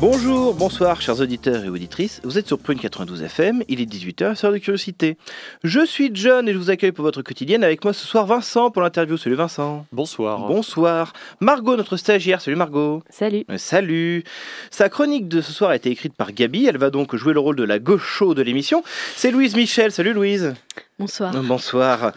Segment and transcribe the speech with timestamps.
[0.00, 2.22] Bonjour, bonsoir, chers auditeurs et auditrices.
[2.24, 5.18] Vous êtes sur Prune 92 FM, il est 18h, c'est de curiosité.
[5.62, 7.62] Je suis John et je vous accueille pour votre quotidienne.
[7.62, 9.18] Avec moi ce soir, Vincent pour l'interview.
[9.18, 9.84] Salut Vincent.
[9.92, 10.46] Bonsoir.
[10.46, 11.12] Bonsoir.
[11.40, 12.40] Margot, notre stagiaire.
[12.40, 13.02] Salut Margot.
[13.10, 13.44] Salut.
[13.50, 14.24] Euh, Salut.
[14.70, 16.64] Sa chronique de ce soir a été écrite par Gabi.
[16.64, 18.82] Elle va donc jouer le rôle de la gaucho de l'émission.
[19.16, 19.92] C'est Louise Michel.
[19.92, 20.54] Salut Louise.
[20.98, 21.36] Bonsoir.
[21.36, 22.12] Euh, Bonsoir.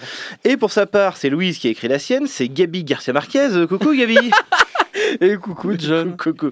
[0.46, 2.28] Et pour sa part, c'est Louise qui a écrit la sienne.
[2.28, 3.50] C'est Gabi Garcia Marquez.
[3.52, 4.18] Euh, Coucou Gabi.
[5.22, 6.16] Et coucou John.
[6.16, 6.52] Coucou.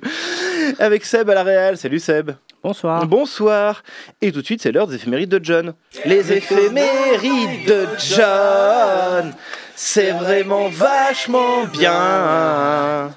[0.80, 1.78] Avec Seb à la Réal.
[1.78, 2.32] Salut Seb.
[2.64, 3.06] Bonsoir.
[3.08, 3.84] Bonsoir.
[4.22, 5.74] Et tout de suite, c'est l'heure des éphémérides de John.
[6.06, 9.34] Les éphémérides de John,
[9.76, 13.12] c'est vraiment vachement bien.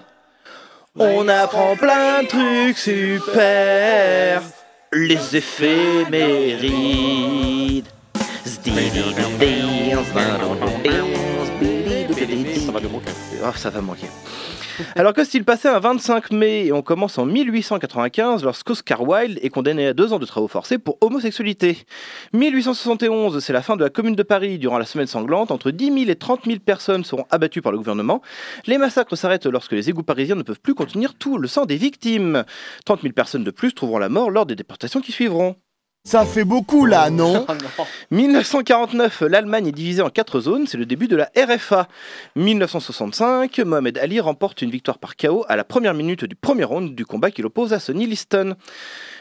[0.97, 4.41] On apprend plein de trucs super.
[4.93, 6.65] Les éphémérides.
[8.45, 8.71] Ça
[12.73, 13.13] va de manquer.
[13.43, 14.07] Oh, ça va manquer.
[14.97, 19.51] Alors que s'il passait un 25 mai et on commence en 1895 lorsqu'Oscar Wilde est
[19.51, 21.79] condamné à deux ans de travaux forcés pour homosexualité.
[22.33, 25.51] 1871, c'est la fin de la Commune de Paris durant la semaine sanglante.
[25.51, 28.23] Entre 10 000 et 30 000 personnes seront abattues par le gouvernement.
[28.67, 31.77] Les massacres s'arrêtent lorsque les égouts parisiens ne peuvent plus contenir tout le sang des
[31.77, 32.45] victimes.
[32.85, 35.57] 30 000 personnes de plus trouveront la mort lors des déportations qui suivront.
[36.07, 37.47] Ça fait beaucoup là, non
[38.11, 41.89] 1949, l'Allemagne est divisée en quatre zones, c'est le début de la RFA.
[42.37, 46.95] 1965, Mohamed Ali remporte une victoire par KO à la première minute du premier round
[46.95, 48.55] du combat qu'il oppose à Sonny Liston.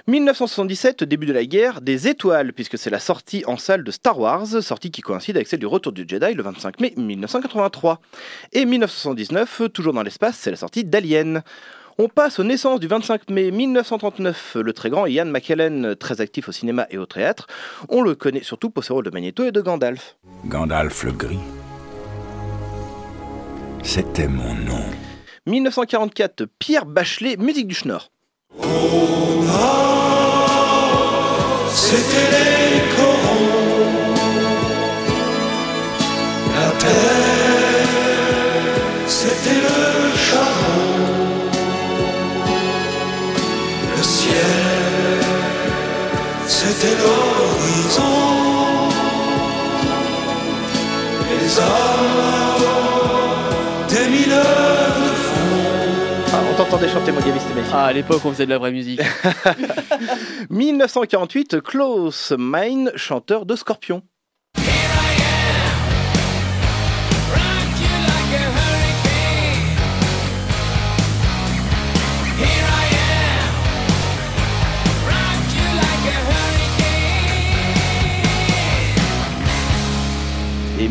[0.07, 4.19] 1977, début de la guerre des étoiles, puisque c'est la sortie en salle de Star
[4.19, 8.01] Wars, sortie qui coïncide avec celle du Retour du Jedi le 25 mai 1983.
[8.51, 11.43] Et 1979, toujours dans l'espace, c'est la sortie d'Alien.
[11.99, 14.57] On passe aux naissances du 25 mai 1939.
[14.61, 17.45] Le très grand Ian McKellen, très actif au cinéma et au théâtre,
[17.87, 20.17] on le connaît surtout pour ses rôles de Magneto et de Gandalf.
[20.45, 21.39] Gandalf le Gris.
[23.83, 24.83] C'était mon nom.
[25.45, 28.09] 1944, Pierre Bachelet, musique du Schnorr.
[31.75, 34.13] C'était les corons,
[36.55, 37.12] la terre,
[46.83, 48.03] c'était l'horizon,
[51.29, 52.67] les hommes,
[53.87, 56.33] des mineurs de fond.
[56.33, 57.73] Ah, on t'entendait chanter, mon c'était magnifique.
[57.73, 59.01] Ah, à l'époque, on faisait de la vraie musique.
[60.49, 64.01] 1948, Klaus Meine, chanteur de Scorpion.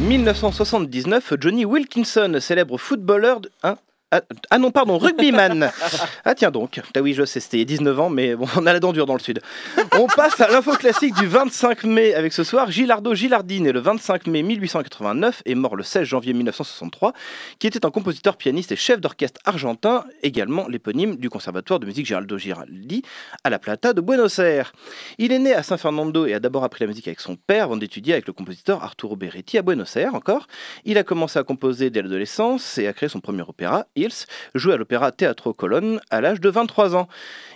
[0.03, 3.51] 1979, Johnny Wilkinson, célèbre footballeur de...
[3.63, 3.77] Hein
[4.15, 5.71] ah, ah non, pardon, rugbyman.
[6.25, 8.47] Ah tiens donc, ah oui, je sais, c'était il y a 19 ans, mais bon,
[8.57, 9.41] on a la dent dure dans le sud.
[9.99, 13.81] On passe à l'info classique du 25 mai avec ce soir Gilardo Gilardini, né le
[13.81, 17.15] 25 mai 1889 et mort le 16 janvier 1963,
[17.59, 22.07] qui était un compositeur, pianiste et chef d'orchestre argentin, également l'éponyme du conservatoire de musique
[22.07, 23.03] Geraldo Giraldi
[23.45, 24.73] à La Plata de Buenos Aires.
[25.17, 27.65] Il est né à San Fernando et a d'abord appris la musique avec son père
[27.65, 30.47] avant d'étudier avec le compositeur Arturo Beretti à Buenos Aires encore.
[30.85, 34.75] Il a commencé à composer dès l'adolescence et a créé son premier opéra, Hills, joué
[34.75, 37.09] à l'opéra Teatro Colonne à l'âge de 23 ans.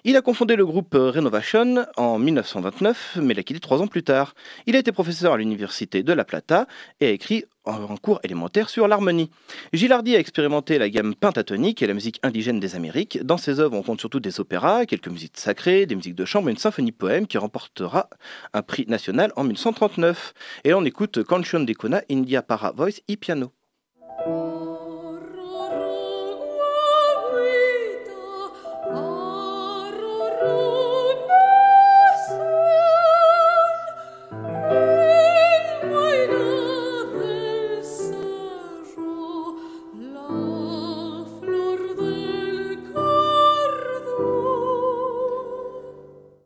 [0.04, 4.34] Il a confondé le groupe Renovation en 1929, mais l'a quitté trois ans plus tard.
[4.66, 6.66] Il a été professeur à l'université de La Plata
[7.00, 9.30] et a écrit en cours élémentaire sur l'harmonie.
[9.72, 13.18] Gilardi a expérimenté la gamme pentatonique et la musique indigène des Amériques.
[13.24, 16.48] Dans ses œuvres, on compte surtout des opéras, quelques musiques sacrées, des musiques de chambre
[16.48, 18.08] et une symphonie poème qui remportera
[18.52, 20.34] un prix national en 1939.
[20.64, 23.55] Et on écoute Canción de Cuna, India para Voice e Piano.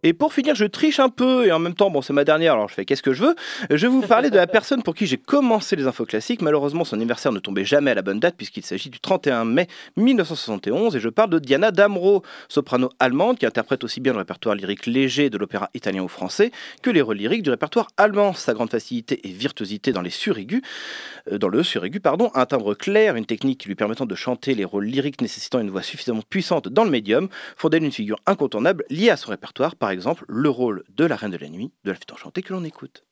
[0.03, 2.55] Et pour finir, je triche un peu et en même temps, bon, c'est ma dernière,
[2.55, 3.35] alors je fais qu'est-ce que je veux.
[3.69, 6.41] Je vais vous parler de la personne pour qui j'ai commencé les infos classiques.
[6.41, 9.69] Malheureusement, son anniversaire ne tombait jamais à la bonne date puisqu'il s'agit du 31 mai
[9.99, 14.55] 1971 et je parle de Diana Damro, soprano allemande qui interprète aussi bien le répertoire
[14.55, 16.51] lyrique léger de l'opéra italien ou français
[16.83, 18.33] que les rôles lyriques du répertoire allemand.
[18.33, 20.63] Sa grande facilité et virtuosité dans les suraigus,
[21.31, 24.65] euh, dans le suraigu, pardon, un timbre clair, une technique lui permettant de chanter les
[24.65, 28.85] rôles lyriques nécessitant une voix suffisamment puissante dans le médium, font d'elle une figure incontournable
[28.89, 31.91] liée à son répertoire, par exemple le rôle de la Reine de la Nuit de
[31.91, 33.07] la flûte enchantée que l'on écoute.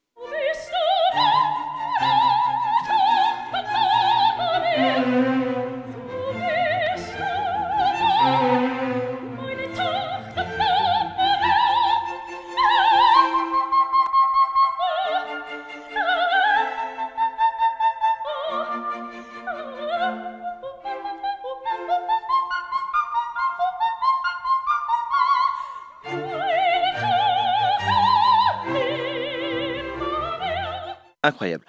[31.28, 31.66] Incroyable.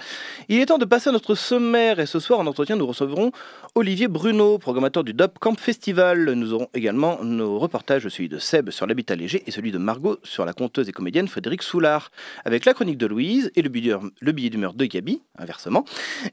[0.47, 3.33] Il est temps de passer à notre sommaire et ce soir en entretien nous recevrons
[3.75, 6.31] Olivier Bruno, programmateur du Dub Camp Festival.
[6.31, 10.17] Nous aurons également nos reportages, celui de Seb sur l'habitat léger et celui de Margot
[10.23, 12.09] sur la conteuse et comédienne Frédéric Soulard,
[12.45, 15.83] avec la chronique de Louise et le billet le billet d'humeur de Gabi, inversement.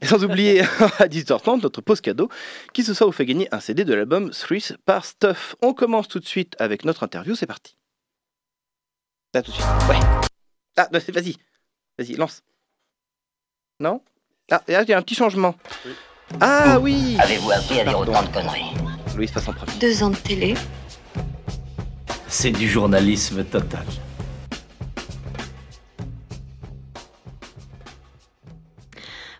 [0.00, 0.60] Et sans oublier
[1.00, 2.28] à 18h30 notre pause cadeau
[2.72, 5.56] qui ce soir vous fait gagner un CD de l'album Threes par Stuff.
[5.62, 7.76] On commence tout de suite avec notre interview, c'est parti.
[9.34, 9.66] Là tout de suite.
[9.90, 9.98] Ouais.
[10.76, 11.34] Ah, bah, vas-y.
[11.98, 12.44] Vas-y, lance.
[13.78, 14.00] Non?
[14.50, 15.54] Ah, il y a un petit changement.
[16.40, 18.72] Ah oui Avez-vous appris à dire autant de conneries?
[19.14, 19.72] Louise passe en premier.
[19.78, 20.54] Deux ans de télé.
[22.26, 23.84] C'est du journalisme total.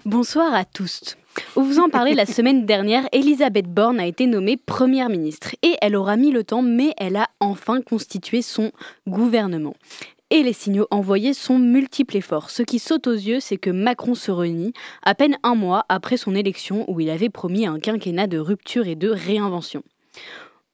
[0.04, 1.16] Bonsoir à tous.
[1.56, 5.76] Où vous en parlez la semaine dernière, Elisabeth Borne a été nommée Première ministre et
[5.80, 8.70] elle aura mis le temps, mais elle a enfin constitué son
[9.06, 9.74] gouvernement.
[10.30, 12.50] Et les signaux envoyés sont multiples et forts.
[12.50, 16.16] Ce qui saute aux yeux, c'est que Macron se réunit à peine un mois après
[16.16, 19.84] son élection où il avait promis un quinquennat de rupture et de réinvention.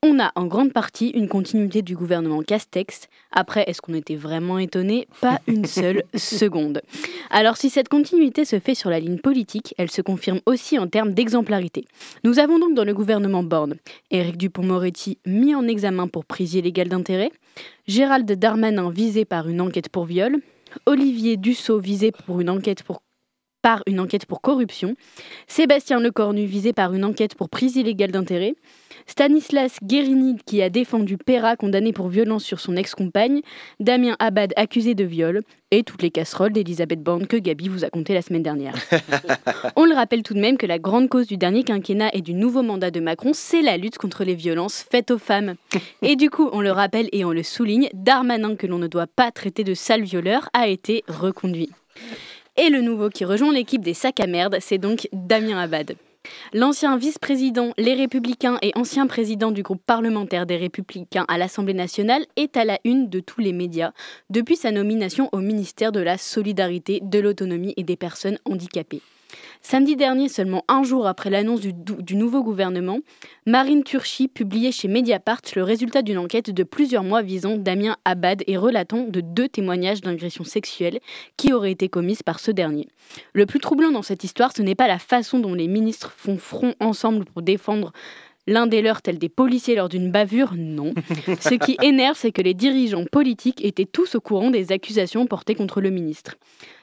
[0.04, 3.06] On a en grande partie une continuité du gouvernement Castex.
[3.30, 6.82] Après, est-ce qu'on était vraiment étonné Pas une seule seconde.
[7.30, 10.88] Alors si cette continuité se fait sur la ligne politique, elle se confirme aussi en
[10.88, 11.84] termes d'exemplarité.
[12.24, 13.76] Nous avons donc dans le gouvernement Borne
[14.10, 17.30] Éric Dupont-Moretti mis en examen pour prise illégale d'intérêt,
[17.86, 20.38] Gérald Darmanin visé par une enquête pour viol,
[20.84, 23.02] Olivier Dussault visé pour une enquête pour
[23.62, 24.96] par une enquête pour corruption,
[25.46, 28.54] Sébastien Lecornu visé par une enquête pour prise illégale d'intérêt,
[29.06, 33.40] Stanislas Guérini qui a défendu Perra condamné pour violence sur son ex-compagne,
[33.80, 37.90] Damien Abad accusé de viol et toutes les casseroles d'Elisabeth Borne que Gabi vous a
[37.90, 38.74] contées la semaine dernière.
[39.76, 42.34] On le rappelle tout de même que la grande cause du dernier quinquennat et du
[42.34, 45.54] nouveau mandat de Macron, c'est la lutte contre les violences faites aux femmes.
[46.02, 49.06] Et du coup, on le rappelle et on le souligne, Darmanin, que l'on ne doit
[49.06, 51.70] pas traiter de sale violeur, a été reconduit.
[52.58, 55.96] Et le nouveau qui rejoint l'équipe des sacs à merde, c'est donc Damien Abad.
[56.52, 62.26] L'ancien vice-président Les Républicains et ancien président du groupe parlementaire des Républicains à l'Assemblée nationale
[62.36, 63.92] est à la une de tous les médias
[64.28, 69.02] depuis sa nomination au ministère de la Solidarité, de l'Autonomie et des Personnes handicapées.
[69.60, 72.98] Samedi dernier, seulement un jour après l'annonce du, du nouveau gouvernement,
[73.46, 78.42] Marine Turchi publiait chez Mediapart le résultat d'une enquête de plusieurs mois visant Damien Abad
[78.46, 81.00] et relatant de deux témoignages d'agressions sexuelles
[81.36, 82.88] qui auraient été commises par ce dernier.
[83.32, 86.38] Le plus troublant dans cette histoire, ce n'est pas la façon dont les ministres font
[86.38, 87.92] front ensemble pour défendre
[88.46, 90.92] l'un des leurs tels des policiers lors d'une bavure, non.
[91.40, 95.54] Ce qui énerve, c'est que les dirigeants politiques étaient tous au courant des accusations portées
[95.54, 96.36] contre le ministre.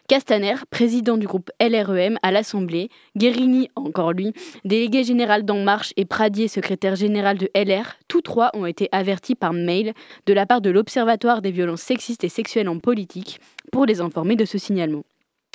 [0.10, 4.34] Castaner, président du groupe LREM à l'Assemblée, Guérini, encore lui,
[4.66, 9.36] délégué général d'En Marche et Pradier, secrétaire général de LR, tous trois ont été avertis
[9.36, 9.94] par mail
[10.26, 13.40] de la part de l'Observatoire des violences sexistes et sexuelles en politique
[13.72, 15.04] pour les informer de ce signalement.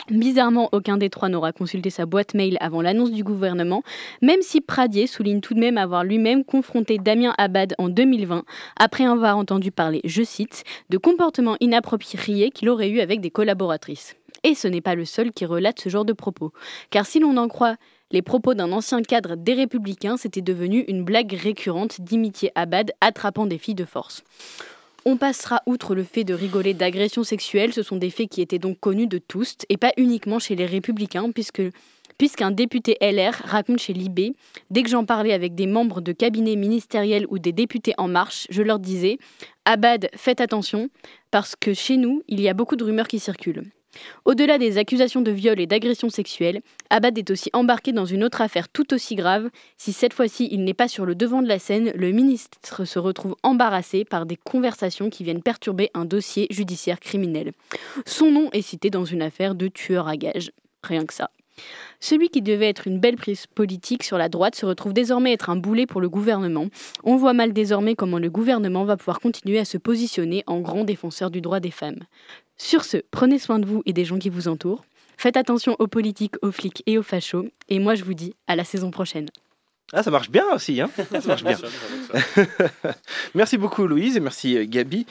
[0.09, 3.83] Bizarrement, aucun des trois n'aura consulté sa boîte mail avant l'annonce du gouvernement,
[4.23, 8.45] même si Pradier souligne tout de même avoir lui-même confronté Damien Abad en 2020,
[8.79, 14.15] après avoir entendu parler, je cite, de comportements inappropriés qu'il aurait eu avec des collaboratrices.
[14.45, 16.53] Et ce n'est pas le seul qui relate ce genre de propos,
[16.91, 17.77] car si l'on en croit
[18.11, 23.47] les propos d'un ancien cadre des Républicains, c'était devenu une blague récurrente d'imitier Abad attrapant
[23.47, 24.23] des filles de force.
[25.07, 28.59] On passera outre le fait de rigoler d'agressions sexuelles, ce sont des faits qui étaient
[28.59, 33.95] donc connus de tous, et pas uniquement chez les républicains, puisqu'un député LR raconte chez
[33.95, 34.35] Libé,
[34.71, 38.47] dès que j'en parlais avec des membres de cabinets ministériels ou des députés En Marche,
[38.51, 39.19] je leur disais
[39.65, 40.89] Abad, faites attention,
[41.31, 43.65] parce que chez nous, il y a beaucoup de rumeurs qui circulent.
[44.25, 48.41] Au-delà des accusations de viol et d'agression sexuelle, Abad est aussi embarqué dans une autre
[48.41, 49.51] affaire tout aussi grave.
[49.77, 52.99] Si cette fois-ci il n'est pas sur le devant de la scène, le ministre se
[52.99, 57.53] retrouve embarrassé par des conversations qui viennent perturber un dossier judiciaire criminel.
[58.07, 60.53] Son nom est cité dans une affaire de tueur à gages.
[60.83, 61.31] Rien que ça.
[62.01, 65.51] Celui qui devait être une belle prise politique sur la droite se retrouve désormais être
[65.51, 66.67] un boulet pour le gouvernement.
[67.05, 70.85] On voit mal désormais comment le gouvernement va pouvoir continuer à se positionner en grand
[70.85, 72.01] défenseur du droit des femmes.
[72.57, 74.85] Sur ce, prenez soin de vous et des gens qui vous entourent.
[75.17, 77.47] Faites attention aux politiques, aux flics et aux fachos.
[77.69, 79.29] Et moi, je vous dis à la saison prochaine.
[79.93, 81.59] Ah, ça marche bien aussi, hein Ça marche bien.
[83.35, 85.07] merci beaucoup Louise et merci euh, Gabi.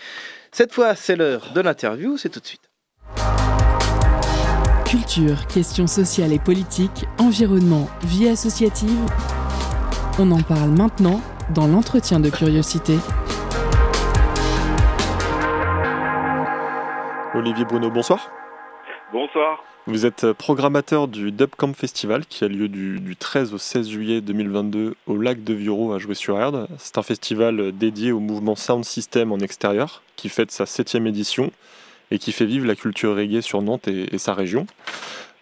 [0.51, 2.69] Cette fois, c'est l'heure de l'interview, c'est tout de suite.
[4.85, 8.99] Culture, questions sociales et politiques, environnement, vie associative.
[10.19, 11.21] On en parle maintenant
[11.53, 12.97] dans l'entretien de curiosité.
[17.35, 18.29] Olivier Bruno, bonsoir.
[19.11, 19.63] Bonsoir.
[19.87, 24.21] Vous êtes programmateur du Dubcamp Festival qui a lieu du, du 13 au 16 juillet
[24.21, 26.67] 2022 au lac de Viuro à Jouer-sur-Erdre.
[26.77, 31.51] C'est un festival dédié au mouvement Sound System en extérieur qui fête sa septième édition
[32.11, 34.67] et qui fait vivre la culture reggae sur Nantes et, et sa région.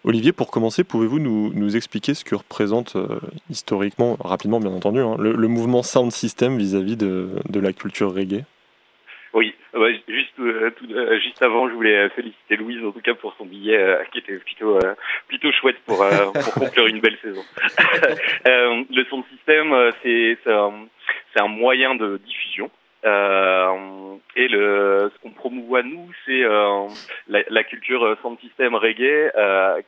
[0.04, 3.20] Olivier, pour commencer, pouvez-vous nous, nous expliquer ce que représente euh,
[3.50, 8.14] historiquement, rapidement bien entendu, hein, le, le mouvement Sound System vis-à-vis de, de la culture
[8.14, 8.44] reggae?
[9.34, 13.00] Oui, ouais, juste, euh, tout- euh, juste avant, je voulais euh, féliciter Louise en tout
[13.00, 14.94] cas pour son billet euh, qui était plutôt, euh,
[15.28, 17.42] plutôt chouette pour, euh, pour conclure une belle saison.
[18.46, 20.72] Euh, le son système, euh, c'est un,
[21.32, 22.70] c'est un moyen de diffusion.
[23.04, 26.86] Euh, et le, ce qu'on promouvoit nous, c'est euh,
[27.28, 29.32] la, la culture euh, sound system reggae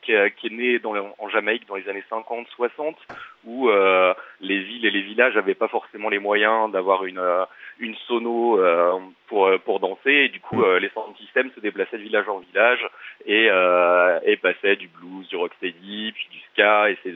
[0.01, 2.95] qui, qui est née dans, en Jamaïque dans les années 50-60,
[3.45, 3.69] où
[4.41, 7.21] les villes et les villages n'avaient pas forcément les moyens d'avoir une,
[7.79, 10.11] une sono euh, pour, pour danser.
[10.11, 12.87] Et du coup, euh, les sound systems se déplaçaient de village en village
[13.25, 16.89] et, euh, et passaient du blues, du rocksteady, puis du ska.
[16.89, 17.13] Et c'est,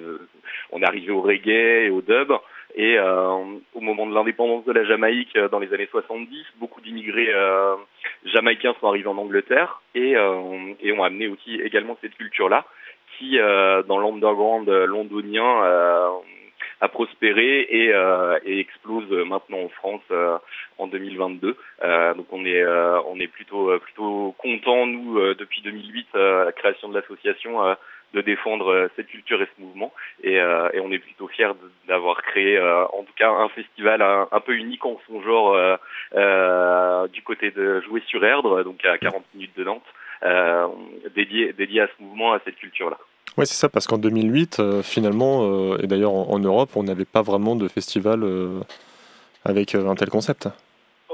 [0.72, 2.34] on arrivé au reggae et au dub.
[2.76, 3.36] Et euh,
[3.74, 7.76] au moment de l'indépendance de la Jamaïque euh, dans les années 70, beaucoup d'immigrés euh,
[8.26, 12.66] jamaïcains sont arrivés en Angleterre et, et ont amené aussi également cette culture-là
[13.18, 16.22] qui, dans l'underground londonien,
[16.82, 20.38] a prospéré et, euh, et explose maintenant en France euh,
[20.78, 21.58] en 2022.
[21.84, 26.90] Euh, donc on est on est plutôt plutôt content nous depuis 2008 euh, la création
[26.90, 27.60] de l'association
[28.14, 31.52] de défendre euh, cette culture et ce mouvement et, euh, et on est plutôt fiers
[31.88, 35.56] d'avoir créé euh, en tout cas un festival un, un peu unique en son genre
[37.10, 39.84] du côté de Jouer sur Erdre donc à 40 minutes de Nantes
[40.24, 40.68] euh,
[41.16, 42.98] dédié dédié à ce mouvement à cette culture là.
[43.38, 46.84] Oui, c'est ça, parce qu'en 2008, euh, finalement, euh, et d'ailleurs en, en Europe, on
[46.84, 48.26] n'avait pas vraiment de festival
[49.46, 50.50] avec un tel concept.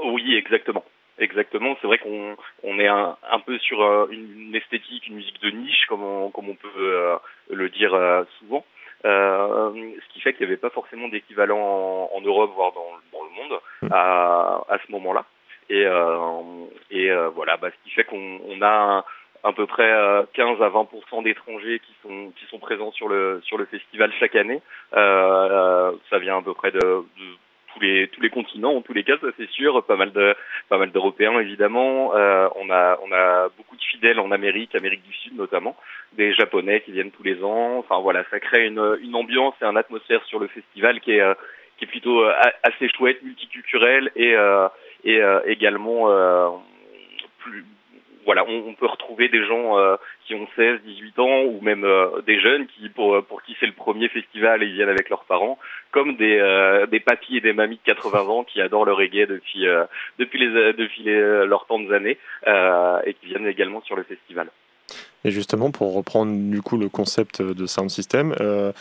[0.02, 0.82] Oui, exactement.
[1.18, 5.14] Exactement, c'est vrai qu'on on est un, un peu sur euh, une, une esthétique, une
[5.16, 7.16] musique de niche, comme on, comme on peut euh,
[7.50, 8.64] le dire euh, souvent.
[9.06, 9.70] Euh,
[10.06, 13.24] ce qui fait qu'il n'y avait pas forcément d'équivalent en, en Europe, voire dans, dans
[13.24, 13.60] le monde,
[13.92, 15.24] à, à ce moment-là.
[15.70, 19.04] Et, euh, et euh, voilà, bah, ce qui fait qu'on on a
[19.42, 20.88] à peu près euh, 15 à 20
[21.22, 24.60] d'étrangers qui sont qui sont présents sur le sur le festival chaque année.
[24.92, 27.36] Ça vient à peu près de, de
[27.76, 29.84] tous les tous les continents en tous les cas ça c'est sûr.
[29.84, 30.34] Pas mal de
[30.68, 32.14] pas mal d'européens évidemment.
[32.14, 35.76] Euh, on a on a beaucoup de fidèles en Amérique Amérique du Sud notamment.
[36.12, 37.78] Des japonais qui viennent tous les ans.
[37.78, 41.20] Enfin voilà ça crée une une ambiance et une atmosphère sur le festival qui est
[41.20, 41.34] euh,
[41.78, 44.68] qui est plutôt euh, assez chouette multiculturel et euh,
[45.04, 46.08] et également
[47.38, 47.64] plus
[48.26, 52.20] voilà, on, peut retrouver des gens euh, qui ont 16, 18 ans ou même euh,
[52.26, 55.24] des jeunes qui pour pour qui c'est le premier festival et ils viennent avec leurs
[55.24, 55.58] parents,
[55.92, 59.66] comme des euh, papis et des mamies de 80 ans qui adorent le reggae depuis
[59.66, 59.84] euh,
[60.18, 60.38] depuis
[61.04, 64.48] leurs tantes années euh, et qui viennent également sur le festival.
[65.24, 68.72] Et justement, pour reprendre du coup le concept de Sound System, euh,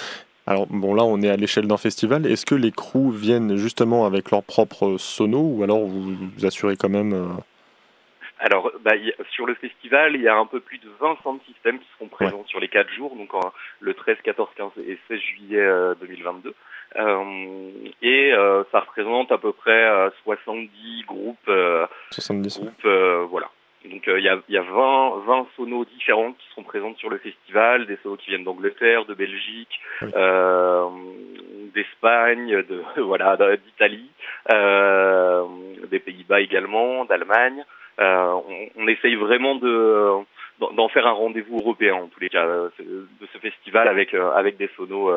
[0.47, 4.05] alors bon là on est à l'échelle d'un festival, est-ce que les crews viennent justement
[4.05, 7.27] avec leur propre sono ou alors vous, vous assurez quand même euh,
[8.39, 11.39] Alors, bah, y sur le festival, il y a un peu plus de 20 sound
[11.47, 14.97] systems qui seront présents sur les quatre jours, donc en- le 13, 14, 15 et
[15.07, 16.53] 16 juillet euh, 2022.
[16.97, 23.25] Euh, et euh, ça représente à peu près euh, 70 groupes, euh, 70 groupes euh,
[23.29, 23.49] voilà.
[23.89, 27.17] Donc euh, il y, y a 20, 20 sonos différentes qui seront présentes sur le
[27.19, 29.79] festival, des sonos qui viennent d'Angleterre, de Belgique,
[30.15, 30.87] euh,
[31.73, 34.09] d'Espagne, de voilà, d'Italie,
[34.53, 35.43] euh,
[35.89, 37.63] des Pays-Bas également, d'Allemagne.
[37.99, 40.11] Euh, on, on essaye vraiment de
[40.59, 44.31] d'en faire un rendez-vous européen en tous les cas euh, de ce festival avec euh,
[44.31, 45.11] avec des sonos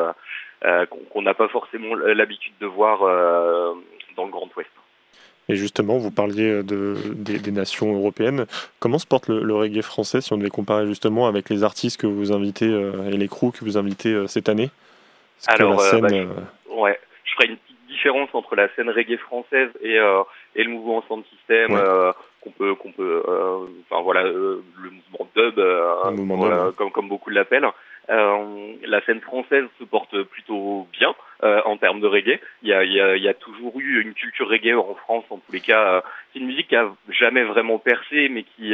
[0.63, 3.01] qu'on n'a pas forcément l'habitude de voir
[4.17, 4.71] dans le Grand Ouest.
[5.51, 8.47] Et justement, vous parliez de, des, des nations européennes.
[8.81, 12.01] Comment se porte le, le reggae français si on devait comparer justement avec les artistes
[12.01, 14.71] que vous invitez et les crews que vous invitez cette année?
[15.39, 17.57] Est-ce que Alors, la scène, bah, euh, Ouais, je ferai une
[17.99, 20.23] différence entre la scène reggae française et, euh,
[20.55, 21.81] et le mouvement sound system Ouais.
[21.85, 22.13] euh,
[22.43, 26.73] qu'on peut qu'on peut euh, enfin voilà le mouvement dub Le mouvement voilà, dub, ouais.
[26.77, 27.67] comme comme beaucoup l'appellent.
[28.09, 32.39] La scène française se porte plutôt bien en termes de reggae.
[32.63, 34.95] Il y a, il y, a, il y a toujours eu une culture reggae en
[34.95, 36.03] France, en tous les cas.
[36.33, 38.73] C'est une musique qui a jamais vraiment percé, mais qui,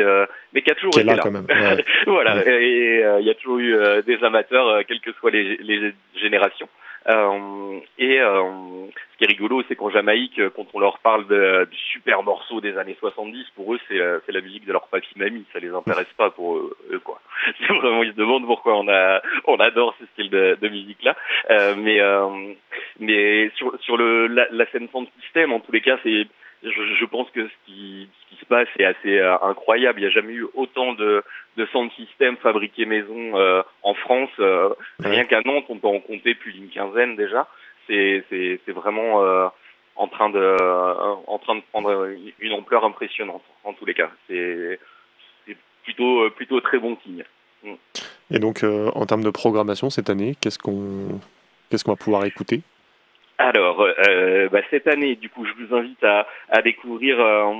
[0.53, 1.47] mais qui a toujours qui été là quand même.
[1.49, 1.85] Ouais.
[2.07, 2.65] voilà, Ouais.
[2.65, 3.77] et il y a toujours eu
[4.07, 6.69] des amateurs, quelles que soient les, les générations.
[7.07, 11.27] Euh, et euh, ce qui est rigolo, c'est qu'en Jamaïque, euh, quand on leur parle
[11.67, 15.59] du super morceau des années 70, pour eux, c'est la musique de leur papy-mamie, ça
[15.59, 17.21] les intéresse pas pour eux, eux, quoi.
[17.69, 21.17] Vraiment, ils se demandent pourquoi on a, on adore ce style de, musique-là.
[21.77, 22.01] Mais,
[22.99, 26.27] mais sur, le, la, la scène sound system, en tous les cas, c'est,
[26.71, 30.01] je, je pense que ce qui, ce qui se passe est assez euh, incroyable.
[30.01, 31.23] Il n'y a jamais eu autant de,
[31.57, 34.31] de sound system fabriqués maison euh, en France.
[34.39, 37.47] Euh, Rien qu'à Nantes, on peut en compter plus d'une quinzaine déjà.
[37.87, 38.25] C'est,
[38.69, 39.21] vraiment
[39.97, 40.57] en train de,
[41.27, 42.09] en train de prendre
[42.41, 43.43] une- ampleur impressionnante.
[43.63, 44.79] En tous les cas, c'est,
[45.83, 47.25] plutôt, plutôt très bon signe.
[47.63, 47.75] Mm.
[48.31, 51.21] Et donc, en termes de programmation cette année, qu'est-ce qu'on
[51.69, 52.63] qu'est-ce qu'on va pouvoir écouter?
[53.37, 57.53] Alors, euh, bah, cette année, du coup, je vous invite à, à découvrir euh,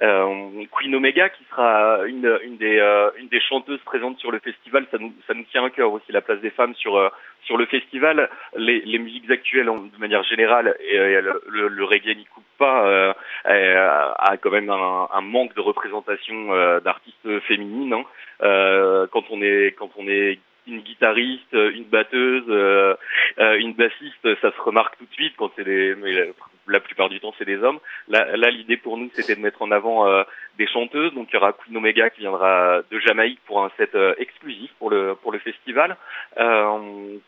[0.00, 4.38] euh, Queen Omega, qui sera une, une, des, euh, une des chanteuses présentes sur le
[4.38, 4.86] festival.
[4.90, 7.10] Ça nous, ça nous tient à cœur aussi, la place des femmes sur, euh,
[7.44, 8.30] sur le festival.
[8.56, 12.86] Les, les musiques actuelles, de manière générale, et, euh, le, le, reggae n'y coupe pas,
[12.86, 13.12] euh,
[13.48, 17.92] euh, a quand même un, un manque de représentation euh, d'artistes féminines.
[17.92, 18.04] hein.
[18.42, 22.94] Euh, quand on est quand on est une guitariste, une batteuse, euh,
[23.38, 26.32] euh, une bassiste, ça se remarque tout de suite quand c'est des, mais
[26.66, 27.80] la, plupart du temps c'est des hommes.
[28.08, 30.22] Là, l'idée pour nous c'était de mettre en avant euh,
[30.58, 31.14] des chanteuses.
[31.14, 34.70] Donc il y aura Queen Omega qui viendra de Jamaïque pour un set euh, exclusif
[34.78, 35.96] pour le pour le festival.
[36.38, 37.18] Euh,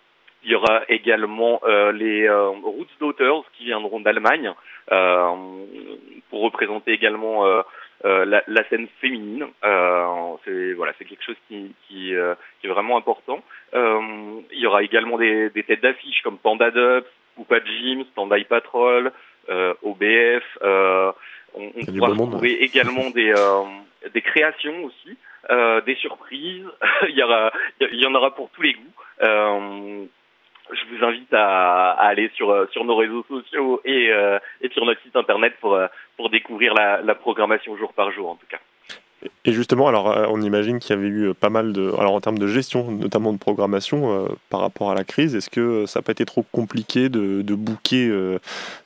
[0.42, 4.52] il y aura également euh, les euh, Roots Daughters qui viendront d'Allemagne
[4.90, 5.34] euh,
[6.30, 7.62] pour représenter également euh, euh,
[8.04, 9.46] la, la scène féminine.
[9.64, 13.42] Euh, c'est voilà, c'est quelque chose qui qui, euh, qui est vraiment important.
[13.74, 17.04] Euh, il y aura également des, des têtes d'affiche comme Panda Dubs,
[17.36, 19.12] Poupa Jim, Standby Patrol,
[19.48, 20.44] euh, OBF.
[20.62, 21.12] Euh,
[21.54, 23.64] on on pourra beau monde, retrouver également des euh,
[24.12, 25.16] des créations aussi,
[25.50, 26.66] euh, des surprises.
[27.08, 28.94] il y aura il y en aura pour tous les goûts.
[29.22, 30.06] Euh,
[30.72, 34.68] je vous invite à, à aller sur euh, sur nos réseaux sociaux et, euh, et
[34.70, 38.34] sur notre site internet pour euh, pour découvrir la, la programmation jour par jour en
[38.36, 38.58] tout cas.
[39.44, 42.38] Et justement, alors on imagine qu'il y avait eu pas mal de, alors en termes
[42.38, 46.02] de gestion, notamment de programmation euh, par rapport à la crise, est-ce que ça n'a
[46.02, 48.38] pas été trop compliqué de, de booker euh,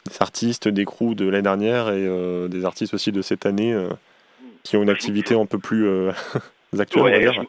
[0.08, 3.76] des artistes, des crews de l'année dernière et des artistes aussi de cette année
[4.64, 5.86] qui ont une activité un peu plus
[6.80, 7.40] actuelle, on va Ouais, dire je,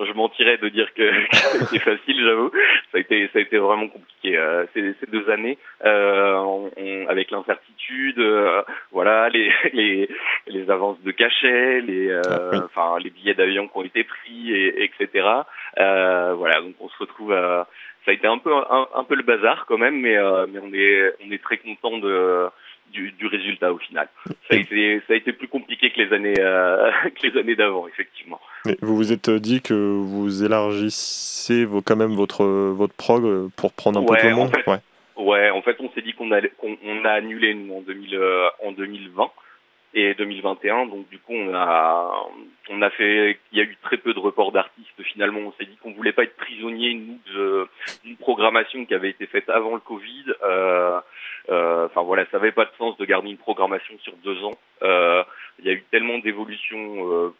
[0.00, 2.50] je mentirais de dire que, que c'était facile, j'avoue.
[2.90, 6.70] Ça a été ça a été vraiment compliqué euh, ces, ces deux années euh, on-
[6.76, 10.08] on- avec l'incertitude, euh, voilà les, les
[10.46, 14.52] les avances de cachet, les euh, Ah, enfin les billets d'avion qui ont été pris,
[14.52, 15.28] et, etc.
[15.78, 17.66] Euh, voilà donc on se retrouve à
[18.04, 20.58] ça a été un peu un, un peu le bazar quand même, mais euh, mais
[20.60, 22.48] on est on est très content de
[22.92, 24.08] du, du résultat au final.
[24.26, 27.56] Ça a été ça a été plus compliqué que les années euh, que les années
[27.56, 28.40] d'avant effectivement.
[28.64, 33.48] Mais vous vous êtes dit que vous élargissez vos, quand même votre, votre prog euh,
[33.56, 34.78] pour prendre un peu tout le en monde fait, ouais.
[35.16, 38.48] Ouais, en fait, on s'est dit qu'on qu'on on a annulé nous en 2000 euh,
[38.64, 39.30] en 2020
[39.94, 40.86] et 2021.
[40.86, 42.12] Donc du coup, on a
[42.70, 45.40] on a fait il y a eu très peu de reports d'artistes finalement.
[45.40, 47.18] On s'est dit qu'on voulait pas être prisonnier nous
[48.04, 50.32] d'une programmation qui avait été faite avant le Covid.
[50.42, 51.00] Euh,
[51.50, 54.56] euh, Enfin voilà, ça avait pas de sens de garder une programmation sur deux ans.
[54.82, 55.22] Euh,
[55.58, 57.34] Il y a eu tellement d'évolutions euh,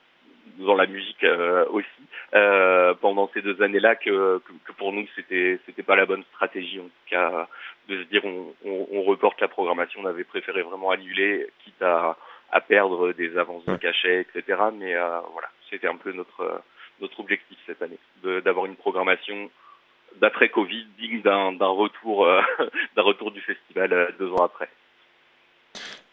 [0.58, 1.86] dans la musique euh, aussi
[2.34, 6.24] euh, pendant ces deux années-là que, que, que pour nous c'était c'était pas la bonne
[6.34, 7.48] stratégie en tout cas
[7.88, 10.00] de se dire on, on, on reporte la programmation.
[10.02, 12.16] On avait préféré vraiment annuler, quitte à,
[12.52, 14.60] à perdre des avances de cachet, etc.
[14.74, 16.58] Mais euh, voilà, c'était un peu notre euh,
[17.00, 17.98] notre objectif cette année,
[18.44, 19.50] d'avoir une programmation
[20.20, 22.40] d'après Covid digne d'un d'un retour euh,
[22.96, 24.68] d'un retour du festival deux ans après.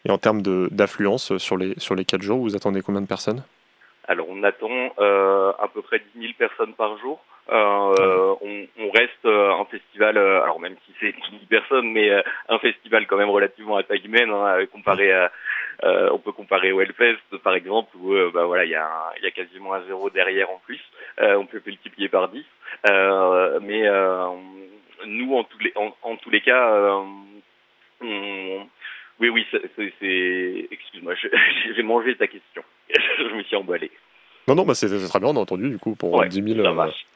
[0.06, 3.06] Et en termes de- d'affluence sur les, sur les 4 jours, vous attendez combien de
[3.06, 3.44] personnes?
[4.08, 7.22] Alors on attend euh, à peu près 10 000 personnes par jour.
[7.50, 11.90] Euh, on, on reste euh, un festival, euh, alors même si c'est 10 000 personnes,
[11.90, 12.10] mais
[12.48, 15.32] un festival quand même relativement à taille humaine, hein, comparé à,
[15.84, 18.84] euh, on peut comparer au Hellfest par exemple, où euh, bah voilà il y a,
[18.86, 20.80] un- il y a quasiment un zéro derrière en plus.
[21.18, 22.44] On peut multiplier par 10.
[22.88, 23.82] Euh, mais
[25.06, 26.70] nous en tous les en, en tous les cas,
[28.00, 28.66] on,
[29.18, 30.68] Oui, oui, c'est.
[30.70, 31.14] Excuse-moi,
[31.76, 32.62] j'ai mangé ta question.
[33.18, 33.90] je me suis emballé.
[34.48, 36.64] Non, non, bah c'est très bien, on a entendu du coup pour Ouais, 10 000,
[36.64, 37.06] ça marche.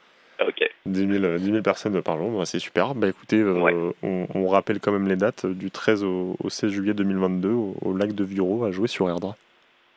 [0.41, 0.69] Ok.
[0.87, 2.95] 10 000, euh, 10 000 personnes par jour, bah, c'est super.
[2.95, 6.51] Bah écoutez, euh, on, on rappelle quand même les dates euh, du 13 au, au
[6.51, 9.35] 16 juillet 2022 au, au lac de Viuro à jouer sur Erdre.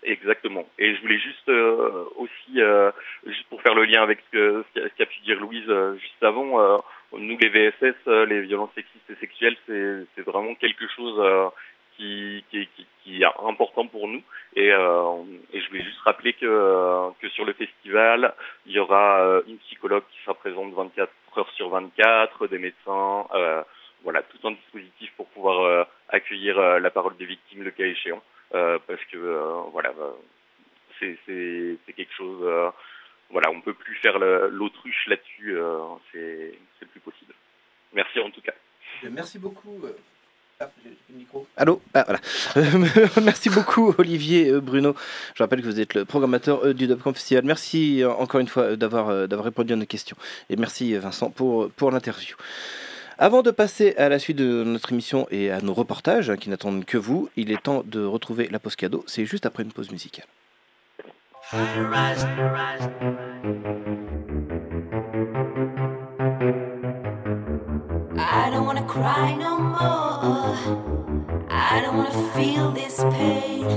[0.04, 0.65] Exactement.
[0.80, 2.91] Et je voulais juste euh, aussi, euh,
[3.26, 6.62] juste pour faire le lien avec ce ce qu'a pu dire Louise euh, juste avant,
[6.62, 6.78] euh,
[7.17, 11.47] nous les VSS, euh, les violences sexistes et sexuelles, c'est c'est vraiment quelque chose euh,
[11.97, 12.43] qui,
[13.07, 14.21] est important pour nous.
[14.55, 18.33] Et, euh, je voulais juste rappeler que, euh, que sur le festival,
[18.65, 23.27] il y aura euh, une psychologue qui sera présente 24 heures sur 24, des médecins,
[24.03, 28.21] voilà, tout un dispositif pour pouvoir accueillir la parole des victimes le cas échéant.
[28.51, 29.17] Parce que
[29.71, 30.13] voilà, euh,
[30.99, 32.71] c'est quelque chose.
[33.29, 35.57] voilà, on peut plus faire l'autruche là-dessus.
[36.12, 37.33] c'est plus possible.
[37.93, 38.53] Merci en tout cas.
[39.03, 39.81] Merci beaucoup.
[40.59, 41.47] Ah, j'ai le micro.
[41.55, 41.81] Allô?
[41.93, 42.19] Ah, voilà.
[43.23, 44.95] Merci beaucoup Olivier euh, Bruno.
[45.35, 47.45] Je rappelle que vous êtes le programmateur euh, du Dubcamp Festival.
[47.45, 50.17] Merci euh, encore une fois d'avoir d'avoir répondu à nos questions.
[50.49, 52.35] Et merci Vincent pour, pour l'interview.
[53.19, 56.49] Avant de passer à la suite de notre émission et à nos reportages hein, qui
[56.49, 59.03] n'attendent que vous, il est temps de retrouver la pause cadeau.
[59.07, 60.25] C'est juste après une pause musicale.
[68.47, 70.55] I don't wanna cry no more.
[71.49, 73.67] I don't wanna feel this pain.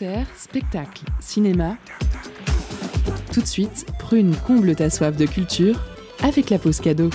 [0.00, 1.76] Concerts, spectacles, cinéma.
[3.34, 5.78] Tout de suite, Prune comble ta soif de culture
[6.22, 7.10] avec la pause cadeau.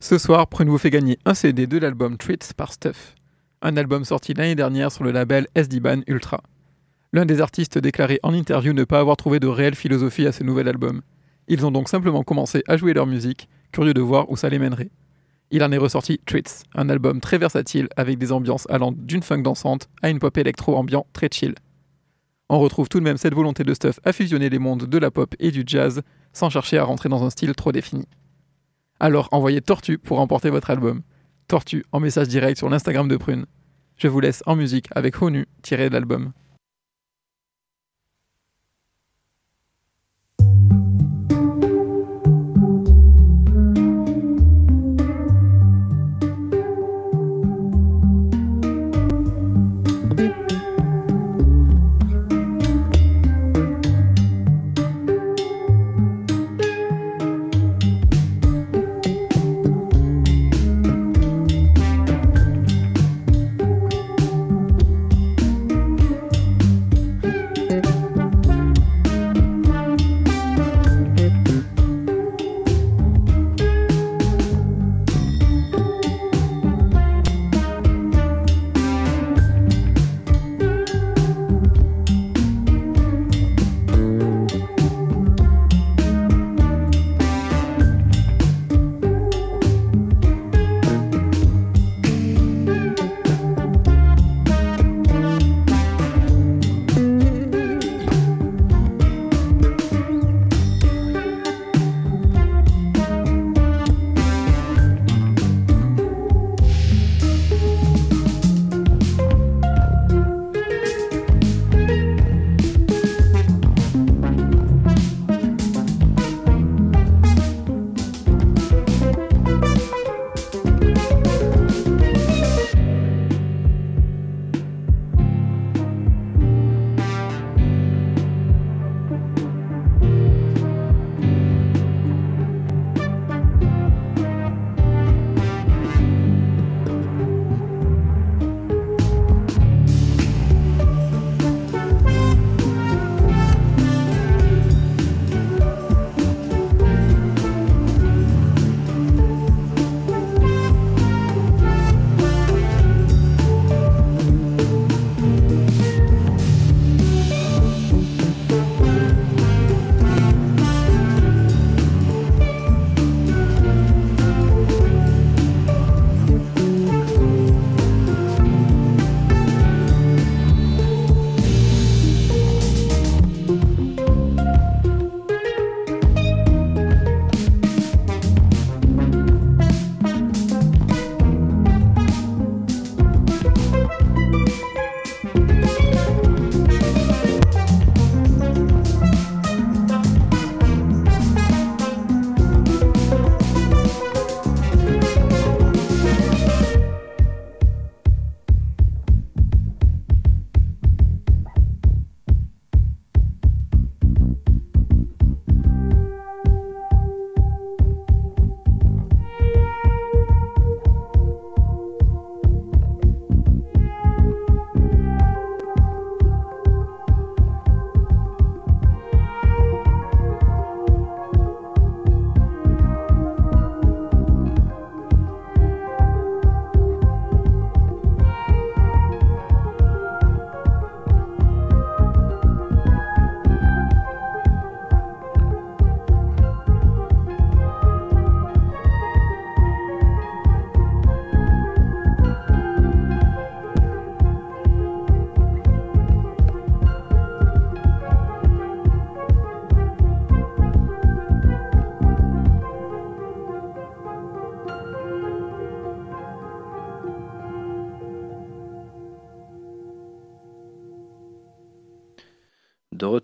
[0.00, 3.14] Ce soir, Prune vous fait gagner un CD de l'album Treats par Stuff,
[3.62, 6.42] un album sorti l'année dernière sur le label SD-Ban Ultra.
[7.14, 10.42] L'un des artistes déclarait en interview ne pas avoir trouvé de réelle philosophie à ce
[10.42, 11.00] nouvel album.
[11.46, 14.58] Ils ont donc simplement commencé à jouer leur musique, curieux de voir où ça les
[14.58, 14.90] mènerait.
[15.52, 19.42] Il en est ressorti Treats, un album très versatile avec des ambiances allant d'une funk
[19.42, 21.54] dansante à une pop électro-ambiant très chill.
[22.48, 25.12] On retrouve tout de même cette volonté de Stuff à fusionner les mondes de la
[25.12, 28.08] pop et du jazz sans chercher à rentrer dans un style trop défini.
[28.98, 31.02] Alors envoyez Tortue pour remporter votre album.
[31.46, 33.46] Tortue en message direct sur l'Instagram de Prune.
[33.98, 36.32] Je vous laisse en musique avec Honu tiré de l'album.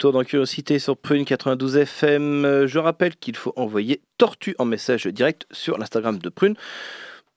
[0.00, 2.46] retour dans Curiosité sur Prune 92 FM.
[2.46, 6.54] Euh, je rappelle qu'il faut envoyer Tortue en message direct sur l'Instagram de Prune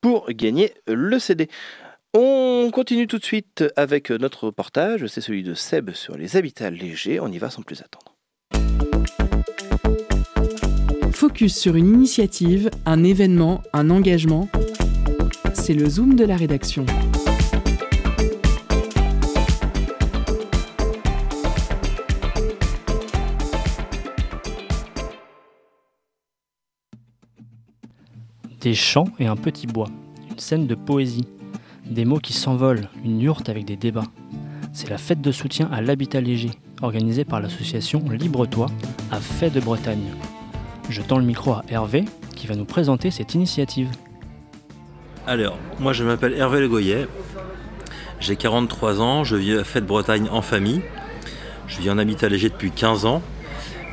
[0.00, 1.50] pour gagner le CD.
[2.14, 6.70] On continue tout de suite avec notre reportage, c'est celui de Seb sur les habitats
[6.70, 7.20] légers.
[7.20, 8.16] On y va sans plus attendre.
[11.12, 14.48] Focus sur une initiative, un événement, un engagement.
[15.52, 16.86] C'est le zoom de la rédaction.
[28.64, 29.90] Des chants et un petit bois,
[30.30, 31.28] une scène de poésie,
[31.84, 34.06] des mots qui s'envolent, une yourte avec des débats.
[34.72, 36.50] C'est la fête de soutien à l'habitat léger,
[36.80, 38.68] organisée par l'association Libre-toi
[39.10, 40.06] à Fait de Bretagne.
[40.88, 43.90] Je tends le micro à Hervé qui va nous présenter cette initiative.
[45.26, 47.06] Alors, moi je m'appelle Hervé Le Goyet,
[48.18, 50.80] j'ai 43 ans, je vis à Fête Bretagne en famille.
[51.66, 53.20] Je vis en habitat léger depuis 15 ans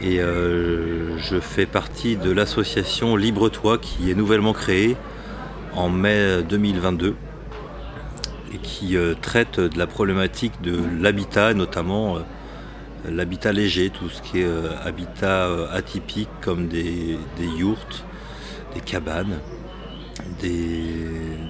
[0.01, 4.97] et euh, je fais partie de l'association Libre-toi qui est nouvellement créée
[5.73, 7.15] en mai 2022
[8.53, 12.21] et qui euh, traite de la problématique de l'habitat, notamment euh,
[13.09, 14.49] l'habitat léger, tout ce qui est
[14.83, 18.03] habitat atypique comme des, des yourtes,
[18.73, 19.37] des cabanes,
[20.39, 20.83] des,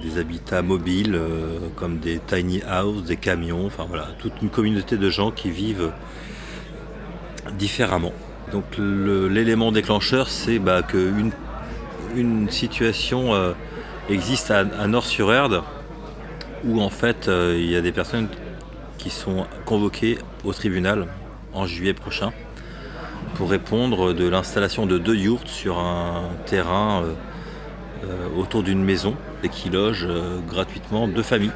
[0.02, 1.18] des habitats mobiles
[1.76, 5.92] comme des tiny houses, des camions, enfin voilà, toute une communauté de gens qui vivent
[7.58, 8.12] différemment.
[8.52, 11.32] Donc l'élément déclencheur, c'est bah, qu'une
[12.14, 13.52] une situation euh,
[14.10, 15.62] existe à, Nord-sur-Erde
[16.64, 18.28] où en fait euh, il y a des personnes
[18.98, 21.06] qui sont convoquées au tribunal
[21.54, 22.32] en juillet prochain
[23.34, 27.02] pour répondre de l'installation de deux yourtes sur un terrain
[28.04, 30.06] euh, autour d'une maison et qui loge
[30.46, 31.52] gratuitement deux familles.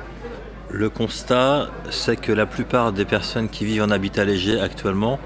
[0.70, 5.20] Le constat, c'est que la plupart des personnes qui vivent en habitat léger actuellement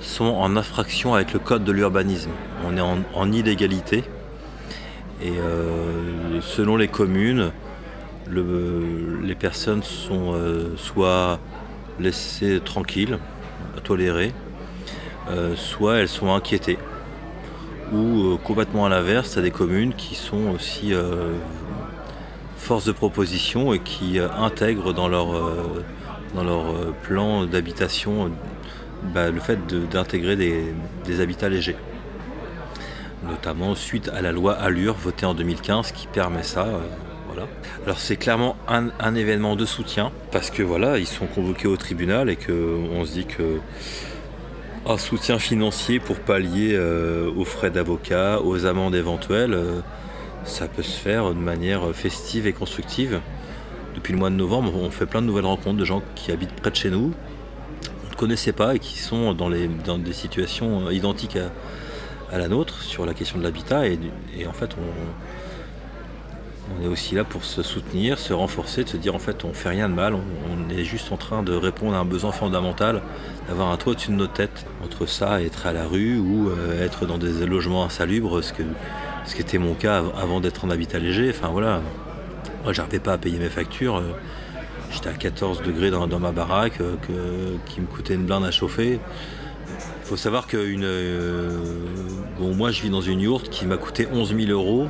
[0.00, 2.30] sont en infraction avec le code de l'urbanisme.
[2.66, 4.04] On est en, illégalité
[5.22, 7.52] et euh, selon les communes,
[8.26, 11.38] le- les personnes sont euh, soit
[11.98, 13.18] laissées tranquilles,
[13.84, 14.32] tolérées,
[15.30, 16.78] euh, soit elles sont inquiétées.
[17.92, 20.92] Ou complètement à l'inverse, il des communes qui sont aussi
[22.56, 25.34] force de proposition et qui intègrent dans leur,
[27.02, 28.30] plan d'habitation
[29.02, 29.58] bah, le fait
[29.90, 31.76] d'intégrer des, habitats légers.
[33.26, 36.66] Notamment suite à la loi Allure votée en 2015 qui permet ça.
[36.66, 36.78] euh,
[37.26, 37.46] voilà.
[37.84, 42.30] Alors c'est clairement un, événement de soutien parce que voilà, ils sont convoqués au tribunal
[42.30, 43.60] et qu'on se dit que
[44.86, 49.80] un soutien financier pour pallier euh, aux frais d'avocat, aux amendes éventuelles, euh,
[50.44, 53.20] ça peut se faire de manière festive et constructive.
[53.94, 56.54] Depuis le mois de novembre, on fait plein de nouvelles rencontres de gens qui habitent
[56.54, 57.12] près de chez nous,
[58.20, 61.38] connaissait pas et qui sont dans, les, dans des situations euh, identiques
[62.30, 63.88] à, la nôtre sur la question de l'habitat.
[63.88, 63.98] Et,
[64.46, 69.18] en fait, on, est aussi là pour se soutenir, se renforcer, de se dire en
[69.18, 72.04] fait on fait rien de mal, on, est juste en train de répondre à un
[72.04, 73.02] besoin fondamental,
[73.48, 74.66] d'avoir un toit au-dessus de nos têtes.
[74.84, 79.40] Entre ça être à la rue ou euh, être dans des logements insalubres, ce, qui
[79.40, 81.30] était mon cas av- avant d'être en habitat léger.
[81.30, 81.80] Enfin voilà,
[82.62, 83.96] moi j'arrivais pas à payer mes factures.
[83.96, 84.12] euh,
[84.92, 88.98] J'étais à 14 degrés dans, ma baraque euh, qui me coûtait une blinde à chauffer.
[89.68, 91.56] Il faut savoir que une, euh,
[92.38, 94.88] bon, moi je vis dans une yourte qui m'a coûté 11 000 euros.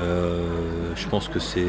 [0.00, 0.44] Euh,
[0.94, 1.66] je pense que c'est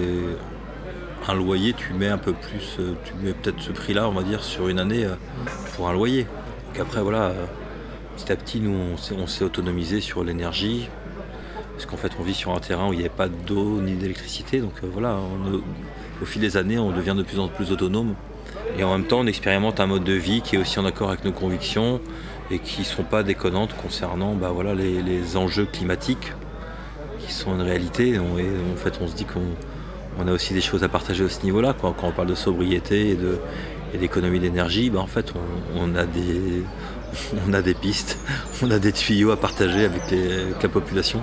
[1.27, 4.43] un loyer, tu mets un peu plus, tu mets peut-être ce prix-là, on va dire,
[4.43, 5.07] sur une année
[5.75, 6.25] pour un loyer.
[6.67, 7.33] Donc après, voilà,
[8.17, 10.87] petit à petit, nous, on s'est- on s'est autonomisé sur l'énergie,
[11.73, 13.93] parce qu'en fait, on vit sur un terrain où il n'y avait pas d'eau ni
[13.95, 14.59] d'électricité.
[14.61, 15.17] Donc voilà,
[16.21, 18.15] au fil des années, on devient de plus en plus autonome.
[18.77, 21.09] Et en même temps, on expérimente un mode de vie qui est aussi en accord
[21.09, 21.99] avec nos convictions
[22.51, 26.33] et qui ne sont pas déconnantes concernant bah, voilà, les, enjeux climatiques
[27.19, 28.19] qui sont une réalité.
[28.19, 29.41] On- en fait, on se dit qu'on
[30.19, 31.75] on a aussi des choses à partager à ce niveau-là.
[31.79, 33.17] Quand, on parle de sobriété
[33.93, 35.05] et d'économie d'énergie, bah,
[35.75, 36.05] on, a
[37.61, 38.19] des, pistes,
[38.63, 40.03] on a des tuyaux à partager avec
[40.61, 41.21] la population.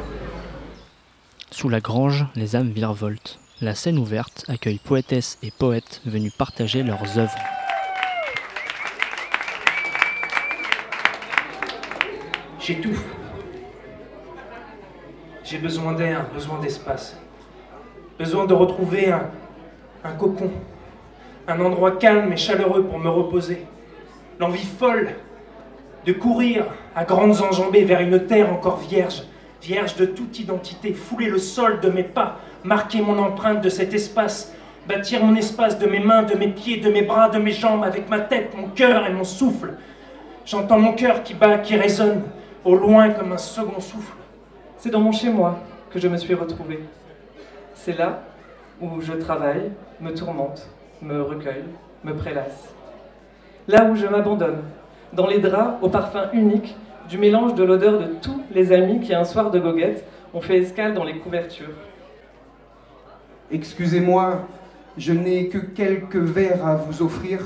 [1.50, 3.38] Sous la grange, les âmes virevoltent.
[3.60, 7.34] La scène ouverte accueille poétesses et poètes venus partager leurs œuvres.
[12.60, 13.04] J'étouffe.
[15.42, 17.16] J'ai besoin d'air, besoin d'espace.
[18.16, 19.28] Besoin de retrouver un,
[20.04, 20.52] un cocon.
[21.48, 23.66] Un endroit calme et chaleureux pour me reposer.
[24.38, 25.16] L'envie folle
[26.06, 29.24] de courir à grandes enjambées vers une terre encore vierge,
[29.60, 33.94] vierge de toute identité, fouler le sol de mes pas, marquer mon empreinte de cet
[33.94, 34.52] espace,
[34.86, 37.84] bâtir mon espace de mes mains, de mes pieds, de mes bras, de mes jambes,
[37.84, 39.74] avec ma tête, mon cœur et mon souffle.
[40.44, 42.22] J'entends mon cœur qui bat, qui résonne,
[42.64, 44.16] au loin comme un second souffle.
[44.78, 45.58] C'est dans mon chez-moi
[45.90, 46.80] que je me suis retrouvée.
[47.74, 48.22] C'est là
[48.80, 50.68] où je travaille, me tourmente,
[51.02, 51.64] me recueille,
[52.04, 52.74] me prélasse.
[53.66, 54.62] Là où je m'abandonne,
[55.12, 56.76] dans les draps au parfum unique
[57.08, 60.04] du mélange de l'odeur de tous les amis qui un soir de goguette
[60.34, 61.74] ont fait escale dans les couvertures.
[63.50, 64.46] Excusez-moi,
[64.96, 67.40] je n'ai que quelques verres à vous offrir.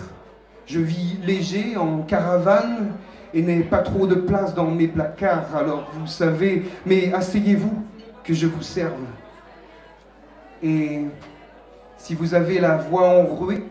[0.67, 2.93] Je vis léger en caravane
[3.35, 7.83] et n'ai pas trop de place dans mes placards, alors vous savez, mais asseyez-vous
[8.25, 9.01] que je vous serve.
[10.63, 11.07] Et
[11.97, 13.65] si vous avez la voix enrouée,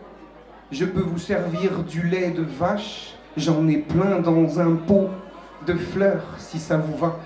[0.70, 3.14] je peux vous servir du lait de vache.
[3.36, 5.08] J'en ai plein dans un pot
[5.66, 7.18] de fleurs, si ça vous va.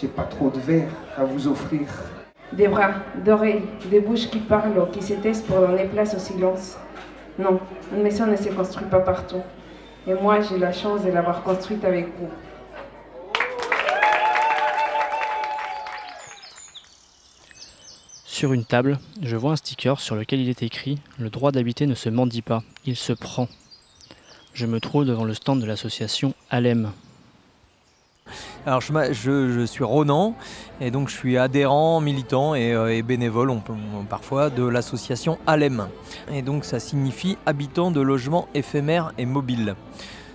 [0.00, 1.86] J'ai pas trop de verres à vous offrir.
[2.52, 2.90] Des bras,
[3.24, 6.76] d'oreilles, des bouches qui parlent, qui se pour donner place au silence.
[7.38, 7.60] Non,
[7.94, 9.42] une maison ne se construit pas partout.
[10.06, 12.28] Et moi, j'ai la chance de l'avoir construite avec vous.
[18.26, 21.86] Sur une table, je vois un sticker sur lequel il est écrit Le droit d'habiter
[21.86, 23.46] ne se mendie pas, il se prend.
[24.52, 26.90] Je me trouve devant le stand de l'association Alem.
[28.66, 30.34] Alors je, suis Ronan
[30.80, 33.52] et donc je suis adhérent, militant et, euh, bénévole
[34.08, 35.88] parfois de l'association Alem.
[36.32, 39.74] Et donc ça signifie habitant de logements éphémères et mobiles.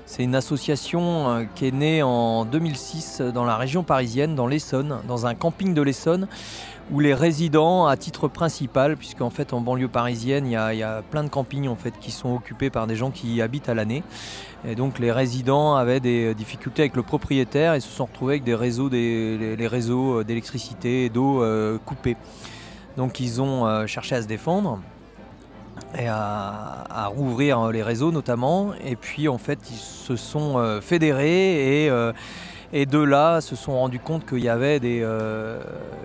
[0.09, 4.99] C'est une association euh, qui est née en 2006 dans la région parisienne, dans l'Essonne,
[5.05, 6.29] dans un camping de l'Essonne,
[6.91, 11.25] où les résidents, à titre principal, puisqu'en fait en banlieue parisienne, il y, a, plein
[11.25, 14.01] de campings qui sont occupés par des gens qui y habitent à l'année.
[14.65, 18.45] Et donc les résidents avaient des difficultés avec le propriétaire et se sont retrouvés avec
[18.45, 22.15] des réseaux, les, réseaux d'électricité et d'eau euh, coupés.
[22.95, 24.79] Donc ils ont euh, cherché à se défendre
[25.97, 28.71] et à, rouvrir les réseaux notamment.
[28.83, 32.11] Et puis en fait, ils se sont euh, fédérés et, euh,
[32.73, 35.59] et de là se sont rendus compte qu'il y avait des, euh,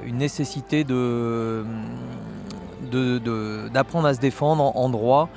[0.05, 1.65] une nécessité de-
[3.73, 5.29] d'apprendre à se défendre en, en droit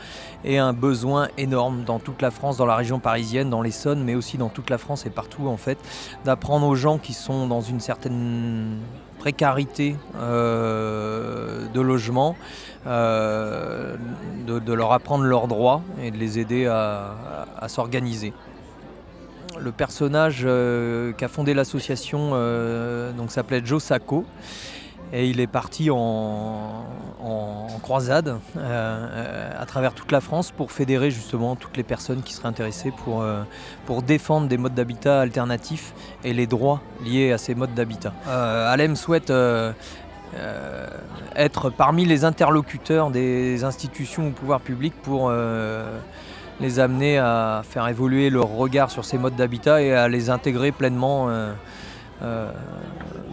[0.44, 4.14] et un besoin énorme dans toute la France, dans la région parisienne, dans l'Essonne, mais
[4.16, 5.78] aussi dans toute la France et partout en fait,
[6.26, 8.78] d'apprendre aux gens qui sont dans une certaine
[9.26, 12.36] précarité euh, de logement,
[12.86, 13.96] euh,
[14.46, 18.34] de, leur apprendre leurs droits et de les aider à, s'organiser.
[19.60, 24.26] Le personnage euh, qui a fondé l'association euh, s'appelait Joe Sacco
[25.14, 26.86] et il est parti en,
[27.82, 32.48] croisade euh, à travers toute la France pour fédérer justement toutes les personnes qui seraient
[32.48, 33.44] intéressées pour, euh,
[33.86, 35.94] pour défendre des modes d'habitat alternatifs
[36.24, 38.12] et les droits liés à ces modes d'habitat.
[38.28, 39.32] Euh, Alem souhaite
[41.36, 45.32] être parmi les interlocuteurs des institutions ou pouvoirs publics pour
[46.60, 50.72] les amener à faire évoluer leur regard sur ces modes d'habitat et à les intégrer
[50.72, 51.30] pleinement
[52.22, 52.52] euh,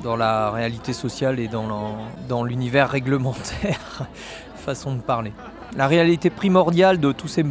[0.03, 4.09] dans la réalité sociale et dans l'univers réglementaire,
[4.57, 5.33] façon de parler.
[5.77, 7.45] La réalité primordiale de tous ces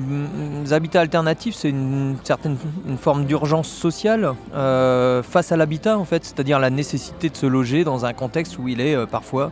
[0.71, 2.57] habitats alternatifs, c'est une certaine
[2.97, 7.86] forme d'urgence sociale euh, face à l'habitat, en fait, c'est-à-dire la nécessité de se loger
[7.86, 9.51] dans un contexte où il est euh, parfois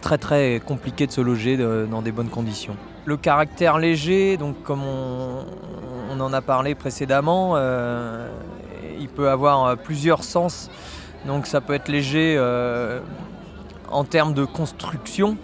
[0.00, 2.76] très très compliqué de se loger dans des bonnes conditions.
[3.04, 7.56] Le caractère léger, donc comme on, en a parlé précédemment,
[8.98, 10.70] il peut avoir plusieurs sens.
[11.26, 13.00] Donc ça peut être léger euh,
[13.90, 15.36] en termes de construction,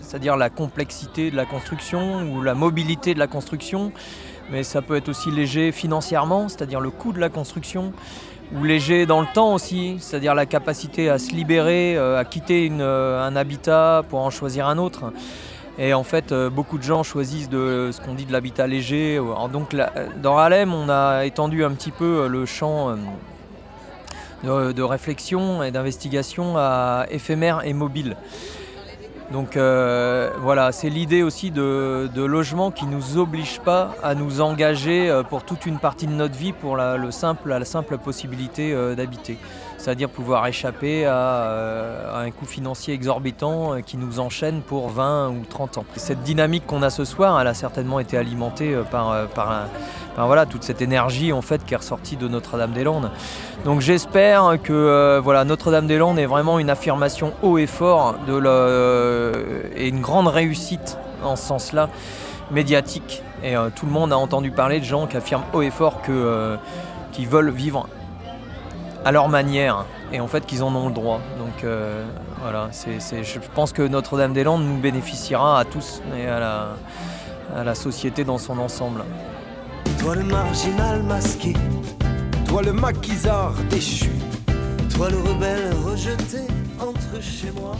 [0.00, 3.92] c'est-à-dire la complexité de la construction ou la mobilité de la construction,
[4.50, 7.92] mais ça peut être aussi léger financièrement, c'est-à-dire le coût de la construction,
[8.54, 12.70] ou léger dans le temps aussi, c'est-à-dire la capacité à se libérer, euh, à quitter
[12.70, 15.12] euh, un habitat pour en choisir un autre.
[15.78, 19.18] Et en fait, beaucoup de gens choisissent de ce qu'on dit de l'habitat léger.
[19.50, 19.74] Donc,
[20.22, 22.94] dans Alem, on a étendu un petit peu le champ
[24.44, 28.16] de, réflexion et d'investigation à éphémère et mobile.
[29.32, 34.42] Donc euh, voilà, c'est l'idée aussi de, logement qui ne nous oblige pas à nous
[34.42, 37.96] engager euh, pour toute une partie de notre vie pour la, le simple, la simple
[37.96, 39.38] possibilité euh, d'habiter.
[39.82, 44.90] C'est-à-dire pouvoir échapper à, euh, à un coût financier exorbitant euh, qui nous enchaîne pour
[44.90, 45.84] 20 ou 30 ans.
[45.96, 49.66] Cette dynamique qu'on a ce soir, elle a certainement été alimentée euh, par,
[50.16, 53.10] voilà, toute cette énergie en fait qui est ressortie de Notre-Dame-des-Landes.
[53.64, 58.40] Donc j'espère que voilà, Notre-Dame-des-Landes est vraiment une affirmation haut et fort de
[59.74, 61.88] et une grande réussite en ce sens-là
[62.52, 63.24] médiatique.
[63.42, 66.56] Et tout le monde a entendu parler de gens qui affirment haut et fort que,
[67.10, 67.88] qu'ils veulent vivre
[69.04, 71.20] à leur manière et en fait qu'ils en ont le droit.
[71.38, 72.04] Donc euh,
[72.40, 76.68] voilà, c'est, c'est- je pense que Notre-Dame-des-Landes nous bénéficiera à tous et à la,
[77.56, 79.04] à la société dans son ensemble.
[79.98, 81.54] Toi le marginal masqué,
[82.46, 84.10] toi le maquisard déchu,
[84.94, 86.38] toi le rebelle rejeté
[86.80, 87.76] entre chez moi.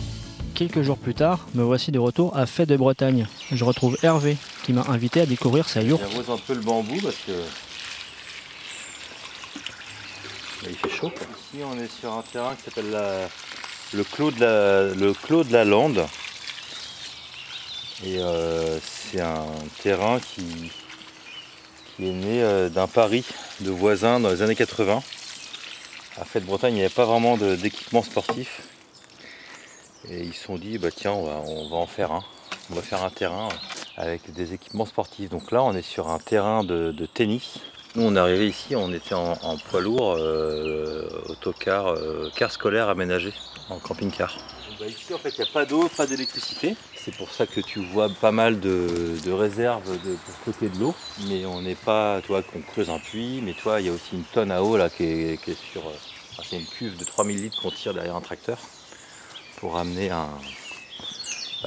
[0.55, 3.27] Quelques jours plus tard, me voici de retour à Fête de Bretagne.
[3.51, 6.03] Je retrouve Hervé qui m'a invité à découvrir sa yourte.
[6.11, 7.33] J'arrose un peu le bambou parce que
[10.69, 11.11] Il fait chaud.
[11.11, 13.29] Ici, on est sur un terrain qui s'appelle
[13.93, 16.07] le, Clos de la, Lande.
[18.05, 19.47] Et euh, c'est un
[19.83, 20.71] terrain qui,
[21.99, 23.25] est né euh, d'un pari
[23.61, 25.03] de voisins dans les années 80.
[26.21, 28.63] À Fête-Bretagne, il n'y avait pas vraiment d'équipement sportif.
[30.09, 32.25] Et ils se sont dit, bah tiens, on va, en faire un.
[32.71, 33.49] On va faire un terrain
[33.97, 35.31] avec des équipements sportifs.
[35.31, 37.61] Donc là, on est sur un terrain de tennis.
[37.95, 39.37] Nous, on est arrivé ici, on était en,
[39.71, 43.35] poids lourd, euh, autocar, euh, car scolaire aménagé,
[43.69, 44.39] en camping-car.
[44.81, 46.75] Bah, ici, en fait, il n'y a pas d'eau, pas d'électricité.
[46.97, 50.95] C'est pour ça que tu vois pas mal de, réserves de- pour stocker de l'eau.
[51.29, 54.15] Mais on n'est pas, toi, qu'on creuse un puits, mais toi, il y a aussi
[54.15, 55.83] une tonne à eau là qui est, sur.
[55.87, 55.93] euh,
[56.49, 58.59] c'est une cuve de 3000 litres qu'on tire derrière un tracteur
[59.59, 60.29] pour amener à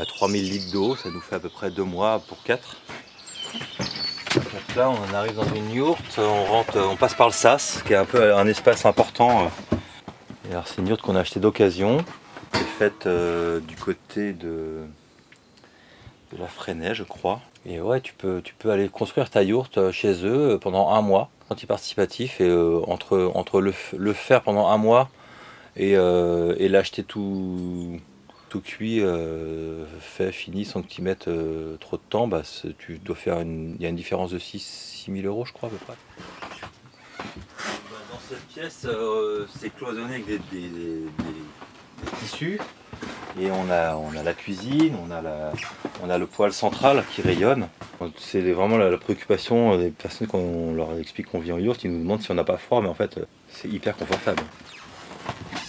[0.07, 0.95] 3000 litres d'eau.
[0.95, 2.77] Ça nous fait à peu près deux mois pour quatre.
[4.75, 8.03] Là, on arrive dans une yourte, on on passe par le sas, qui est un
[8.03, 9.49] peu un espace important.
[10.47, 12.03] Et alors, c'est une yourte qu'on a achetée d'occasion,
[12.51, 14.81] qui est faite euh, du côté de,
[16.37, 17.39] la Freinet, je crois.
[17.65, 20.89] Et ouais, tu peux, tu peux aller construire ta yourte euh, chez eux euh, pendant
[20.89, 22.51] un mois, anti-participatif, et
[22.87, 25.09] entre, entre le, faire pendant un mois
[25.77, 27.99] et, et l'acheter tout,
[28.55, 32.43] tout cuit, euh, fait, fini, sans que tu mettes euh, trop de temps, bah,
[32.77, 33.75] tu dois faire une.
[33.75, 35.95] Il y a une différence de 6 000 euros, je crois, à peu près.
[38.09, 40.39] Dans cette pièce, euh, c'est cloisonné avec des,
[42.21, 42.61] tissus.
[43.37, 45.51] Et on a, on a la cuisine, on a, la,
[46.01, 47.67] on a le poêle central qui rayonne.
[48.17, 51.91] C'est vraiment la, préoccupation des personnes quand on leur explique qu'on vit en yourte, ils
[51.91, 54.43] nous demandent si on n'a pas froid, mais en fait, c'est hyper confortable.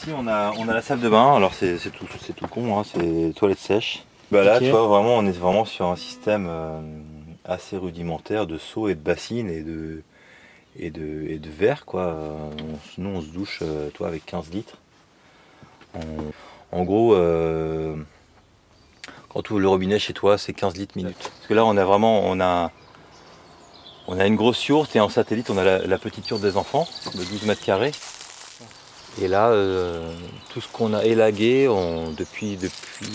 [0.06, 2.46] Ici, on a, on a la salle de bain, alors c'est c'est tout, c'est tout
[2.46, 4.04] con, hein, c'est toilette sèche.
[4.30, 6.80] Bah là, tu vois, vraiment, on est vraiment sur un système euh,
[7.44, 10.02] assez rudimentaire de seaux et de bassines et de,
[10.78, 12.14] et de, et de verre, quoi.
[12.16, 14.76] On- nous, on se douche, euh, toi, avec 15 litres.
[15.96, 15.98] On-
[16.78, 17.96] en gros, euh,
[19.28, 21.16] quand tu ouvres le robinet chez toi, c'est 15 litres minute.
[21.18, 22.70] Parce que là, on a vraiment, on a,
[24.06, 26.56] on a une grosse yourte et en satellite, on a la, la petite yourte des
[26.56, 27.90] enfants de 12 mètres carrés.
[29.20, 30.12] Et là, euh,
[30.52, 31.66] tout ce qu'on a élagué
[32.16, 32.58] depuis,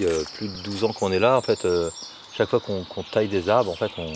[0.02, 1.92] euh, plus de 12 ans qu'on est là, en fait, euh,
[2.34, 4.14] chaque fois qu'on taille des arbres, en fait, on,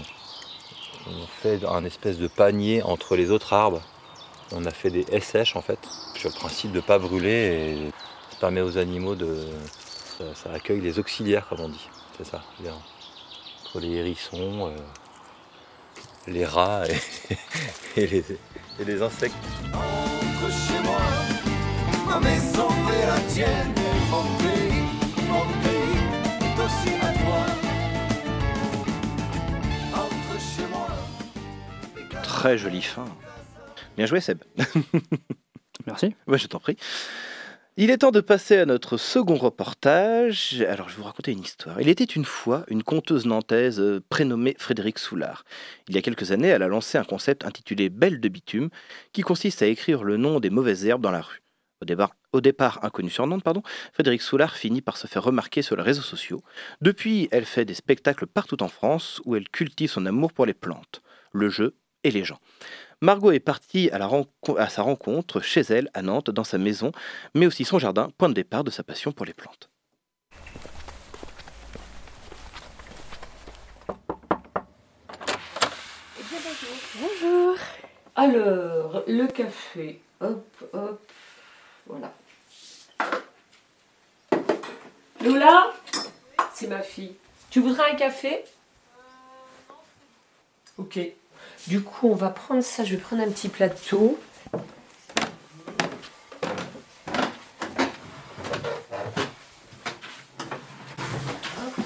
[1.41, 3.81] fait un espèce de panier entre les autres arbres.
[4.51, 5.77] On a fait des sèches, en fait,
[6.15, 7.91] sur le principe de ne pas brûler et
[8.31, 9.37] ça permet aux animaux de.
[10.17, 11.89] Ça, accueille les auxiliaires, comme on dit.
[12.17, 12.41] C'est ça.
[12.59, 12.73] bien.
[13.65, 14.73] Entre les hérissons,
[16.27, 16.85] les rats
[17.97, 18.07] et,
[18.85, 19.35] les, insectes.
[22.07, 24.83] Ma maison est la tienne, et mon pays,
[25.27, 25.99] mon pays
[26.41, 27.41] est aussi à toi.
[29.93, 32.21] Entre chez moi.
[32.23, 33.05] Très jolie fin.
[33.97, 34.39] Bien joué, Seb.
[35.87, 36.15] Merci.
[36.27, 36.77] Ouais, je t'en prie.
[37.77, 40.65] Il est temps de passer à notre second reportage.
[40.69, 41.81] Alors, je vais vous raconter une histoire.
[41.81, 45.43] Il était une fois une conteuse nantaise euh, prénommée Frédéric Soulard.
[45.89, 48.69] Il y a quelques années, elle a lancé un concept intitulé Belle de bitume,
[49.11, 51.44] qui consiste à écrire le nom des mauvaises herbes dans la rue.
[51.85, 53.61] Au départ, au départ inconnu sur Nantes, pardon,
[53.93, 56.41] Frédéric Soulard finit par se faire remarquer sur les réseaux sociaux.
[56.81, 60.55] Depuis, elle fait des spectacles partout en France où elle cultive son amour pour les
[60.55, 62.39] plantes, le jeu et les gens.
[63.01, 66.57] Margot est partie à, la renco- à sa rencontre chez elle, à Nantes, dans sa
[66.57, 66.91] maison,
[67.35, 69.69] mais aussi son jardin, point de départ de sa passion pour les plantes.
[76.99, 77.57] Bonjour.
[78.15, 80.01] Alors, le café.
[80.21, 81.01] Hop, hop.
[81.87, 82.13] Voilà.
[85.23, 85.73] Lola
[86.53, 87.15] C'est ma fille.
[87.49, 88.43] Tu voudrais un café?
[90.77, 90.99] Ok.
[91.67, 92.83] Du coup, on va prendre ça.
[92.83, 94.19] Je vais prendre un petit plateau.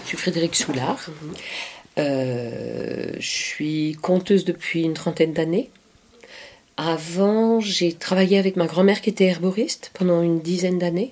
[0.04, 1.00] Je suis Frédéric Soulard.
[1.98, 5.70] Euh, je suis conteuse depuis une trentaine d'années.
[6.82, 11.12] Avant, j'ai travaillé avec ma grand-mère qui était herboriste pendant une dizaine d'années.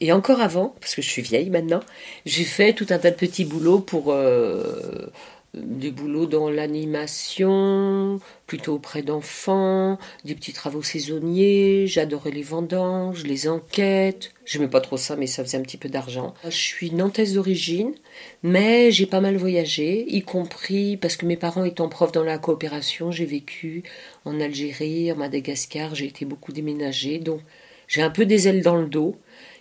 [0.00, 1.80] Et encore avant, parce que je suis vieille maintenant,
[2.24, 5.10] j'ai fait tout un tas de petits boulots pour euh,
[5.56, 11.86] des boulots dans l'animation, plutôt auprès d'enfants, des petits travaux saisonniers.
[11.86, 14.32] J'adorais les vendanges, les enquêtes.
[14.44, 16.34] J'aimais pas trop ça, mais ça faisait un petit peu d'argent.
[16.44, 17.94] Je suis nantaise d'origine,
[18.42, 22.38] mais j'ai pas mal voyagé, y compris parce que mes parents étant profs dans la
[22.38, 23.82] coopération, j'ai vécu
[24.24, 27.40] en Algérie, en Madagascar, j'ai été beaucoup déménagée, donc
[27.88, 29.16] j'ai un peu des ailes dans le dos.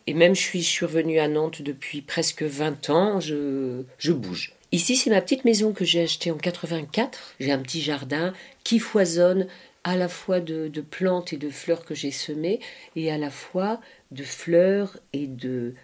[0.08, 4.55] Et même je suis survenue à Nantes depuis presque 20 ans, je, je bouge.
[4.72, 7.36] Ici, c'est ma petite maison que j'ai achetée en 84.
[7.40, 9.48] J'ai un petit jardin qui foisonne
[9.84, 12.60] à la fois de, plantes et de fleurs que j'ai semées,
[12.96, 13.80] et à la fois
[14.12, 15.76] de fleurs et de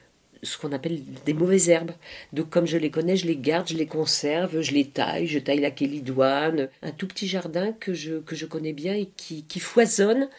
[0.41, 1.91] ce qu'on appelle des mauvaises herbes.
[2.34, 5.38] Donc comme je les connais, je les garde, je les conserve, je les taille, je
[5.38, 9.43] taille la kélidoine, un tout petit jardin que je, que je connais bien et qui,
[9.43, 10.29] qui foisonne.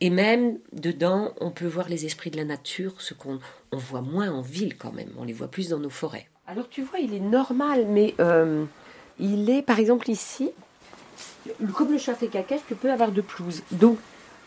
[0.00, 3.40] Et même dedans, on peut voir les esprits de la nature, ce qu'on
[3.72, 6.28] on voit moins en ville quand même, on les voit plus dans nos forêts.
[6.50, 8.64] Alors tu vois, il est normal, mais euh,
[9.20, 10.50] il est, par exemple ici,
[11.74, 13.62] comme le chat fait caca, tu peux avoir de pelouse.
[13.70, 13.98] Donc,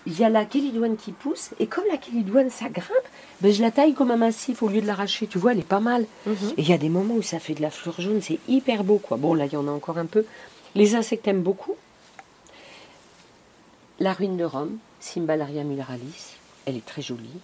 [0.06, 3.08] il y a la kélidoine qui pousse, et comme la kélidoine, ça grimpe,
[3.40, 5.28] ben, je la taille comme un massif au lieu de l'arracher.
[5.28, 6.06] Tu vois, elle est pas mal.
[6.28, 8.84] Et il y a des moments où ça fait de la fleur jaune, c'est hyper
[8.84, 9.16] beau, quoi.
[9.16, 10.26] Bon, là, il y en a encore un peu.
[10.76, 11.76] Les insectes aiment beaucoup.
[14.02, 16.36] La ruine de Rome, Cymbalaria muralis,
[16.66, 17.40] elle est très jolie.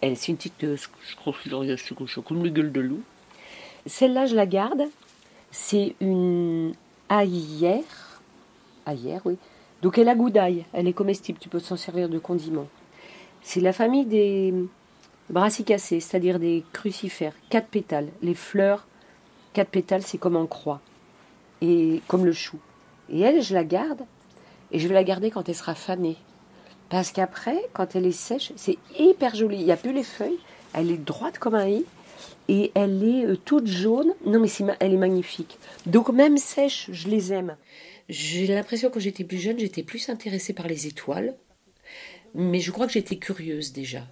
[0.00, 1.92] Elle, c'est une petite euh, scrofularius
[2.26, 3.02] comme le gueule de loup.
[3.86, 4.84] Celle-là, je la garde.
[5.50, 6.72] C'est une
[7.08, 8.20] aillère.
[8.86, 9.36] Aillère, oui.
[9.82, 10.66] Donc elle a goût d'ail.
[10.72, 11.38] Elle est comestible.
[11.38, 12.66] Tu peux s'en servir de condiment.
[13.42, 14.54] C'est la famille des
[15.30, 17.34] brassicacées, c'est-à-dire des crucifères.
[17.48, 18.08] Quatre pétales.
[18.22, 18.86] Les fleurs,
[19.52, 20.80] quatre pétales, c'est comme en croix.
[21.62, 22.58] Et comme le chou.
[23.08, 24.02] Et elle, je la garde.
[24.72, 26.16] Et je vais la garder quand elle sera fanée.
[26.90, 29.56] Parce qu'après, quand elle est sèche, c'est hyper joli.
[29.56, 30.38] Il n'y a plus les feuilles.
[30.74, 31.84] Elle est droite comme un i.
[32.50, 34.12] Et elle est euh, toute jaune.
[34.26, 35.58] Non, mais c'est ma- elle est magnifique.
[35.86, 37.56] Donc, même sèche, je les aime.
[38.08, 41.36] J'ai l'impression que quand j'étais plus jeune, j'étais plus intéressée par les étoiles.
[42.34, 44.02] Mais je crois que j'étais curieuse déjà.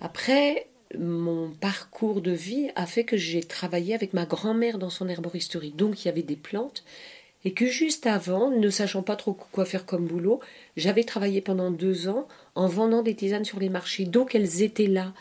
[0.00, 0.66] Après,
[0.98, 5.70] mon parcours de vie a fait que j'ai travaillé avec ma grand-mère dans son herboristerie.
[5.70, 6.84] Donc, il y avait des plantes.
[7.46, 10.40] Et que juste avant, ne sachant pas trop quoi faire comme boulot,
[10.78, 14.06] j'avais travaillé pendant deux ans en vendant des tisanes sur les marchés.
[14.06, 15.12] Donc elles étaient là.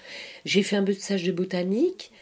[0.46, 2.13] J'ai fait un peu de stage de botanique,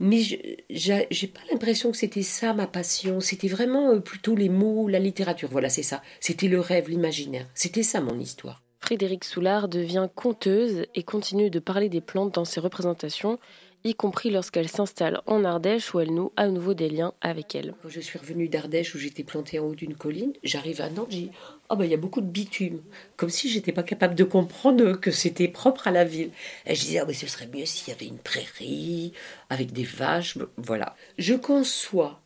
[0.00, 0.22] mais
[0.70, 3.20] j'ai pas l'impression que c'était ça ma passion.
[3.20, 5.50] C'était vraiment euh, plutôt les mots, la littérature.
[5.52, 6.02] Voilà, c'est ça.
[6.20, 7.46] C'était le rêve, l'imaginaire.
[7.54, 8.62] C'était ça mon histoire.
[8.80, 13.38] Frédéric Soulard devient conteuse et continue de parler des plantes dans ses représentations,
[13.84, 17.74] y compris lorsqu'elle s'installe en Ardèche où elle noue à nouveau des liens avec elle.
[17.82, 21.08] Quand je suis revenue d'Ardèche où j'étais plantée en haut d'une colline, j'arrive à Nantes,
[21.10, 21.30] j'ai dit
[21.70, 22.82] Oh, ben il y a beaucoup de bitume.
[23.16, 26.30] Comme si j'étais pas capable de comprendre que c'était propre à la ville.
[26.66, 29.12] Et je disais Ah, mais ce serait mieux s'il y avait une prairie
[29.48, 30.36] avec des vaches.
[30.56, 30.94] Voilà.
[31.18, 32.20] Je conçois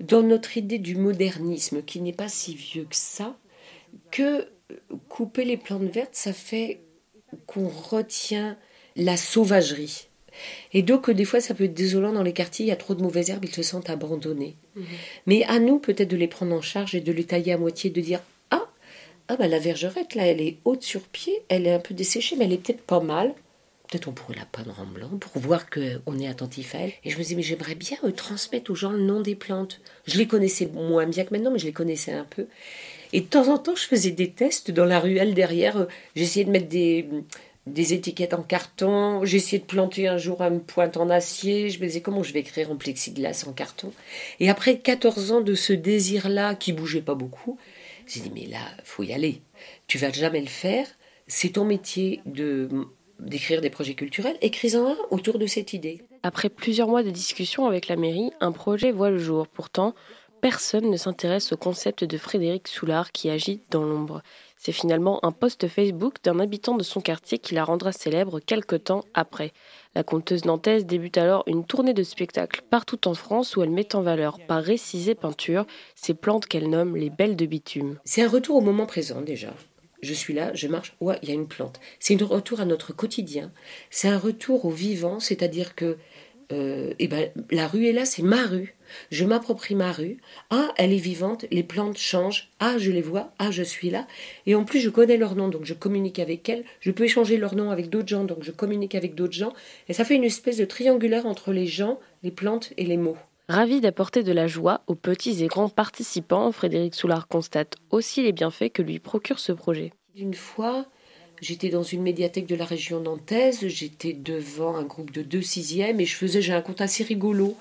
[0.00, 3.36] dans notre idée du modernisme, qui n'est pas si vieux que ça,
[4.10, 4.48] que
[5.08, 6.80] couper les plantes vertes, ça fait
[7.46, 8.56] qu'on retient
[8.96, 10.08] la sauvagerie.
[10.72, 12.76] Et donc, euh, des fois, ça peut être désolant dans les quartiers, il y a
[12.76, 14.56] trop de mauvaises herbes, ils se sentent abandonnés.
[15.26, 17.90] Mais à nous, peut-être, de les prendre en charge et de les tailler à moitié,
[17.90, 18.20] de dire
[18.50, 18.68] Ah,
[19.28, 22.36] ah bah, la vergerette, là, elle est haute sur pied, elle est un peu desséchée,
[22.36, 23.32] mais elle est peut-être pas mal.
[23.90, 26.92] Peut-être on pourrait la peindre en blanc pour voir qu'on est attentif à elle.
[27.04, 29.80] Et je me disais, mais j'aimerais bien euh, transmettre aux gens le nom des plantes.
[30.06, 32.46] Je les connaissais moins bien que maintenant, mais je les connaissais un peu.
[33.12, 35.76] Et de temps en temps, je faisais des tests dans la ruelle derrière.
[35.76, 35.84] euh,
[36.16, 37.06] J'essayais de mettre des,
[37.66, 39.24] des étiquettes en carton.
[39.24, 41.70] J'essayais de planter un jour une pointe en acier.
[41.70, 43.92] Je me disais, comment je vais écrire en plexiglas, en carton?
[44.40, 47.58] Et après 14 ans de ce désir-là, qui bougeait pas beaucoup,
[48.06, 49.40] j'ai dit, mais là, faut y aller.
[49.86, 50.86] Tu vas jamais le faire.
[51.26, 52.68] C'est ton métier de
[53.20, 54.36] d'écrire des projets culturels.
[54.42, 56.02] Écris-en un autour de cette idée.
[56.24, 59.46] Après plusieurs mois de discussions avec la mairie, un projet voit le jour.
[59.46, 59.94] Pourtant,
[60.40, 64.22] personne ne s'intéresse au concept de Frédéric Soulard qui agit dans l'ombre.
[64.56, 68.76] C'est finalement un post Facebook d'un habitant de son quartier qui la rendra célèbre quelque
[68.76, 69.52] temps après.
[69.94, 73.94] La conteuse nantaise débute alors une tournée de spectacles partout en France où elle met
[73.94, 77.98] en valeur par récits et peintures ces plantes qu'elle nomme les belles de bitume.
[78.04, 79.54] C'est un retour au moment présent déjà.
[80.04, 81.80] Je suis là, je marche, ouais, il y a une plante.
[81.98, 83.52] C'est un retour à notre quotidien.
[83.90, 85.96] C'est un retour au vivant, c'est-à-dire que
[86.52, 88.74] euh, eh ben, la rue est là, c'est ma rue.
[89.10, 90.18] Je m'approprie ma rue.
[90.50, 92.50] Ah, elle est vivante, les plantes changent.
[92.60, 93.32] Ah, je les vois.
[93.38, 94.06] Ah, je suis là.
[94.46, 96.64] Et en plus, je connais leur nom, donc je communique avec elles.
[96.80, 99.52] Je peux échanger leur nom avec d'autres gens, donc je communique avec d'autres gens.
[99.88, 103.16] Et ça fait une espèce de triangulaire entre les gens, les plantes et les mots.
[103.48, 108.32] Ravi d'apporter de la joie aux petits et grands participants, Frédéric Soulard constate aussi les
[108.32, 109.92] bienfaits que lui procure ce projet.
[110.16, 110.86] Une fois,
[111.40, 116.00] j'étais dans une médiathèque de la région nantaise, j'étais devant un groupe de deux sixièmes
[116.00, 117.56] et je faisais, j'ai un conte assez rigolo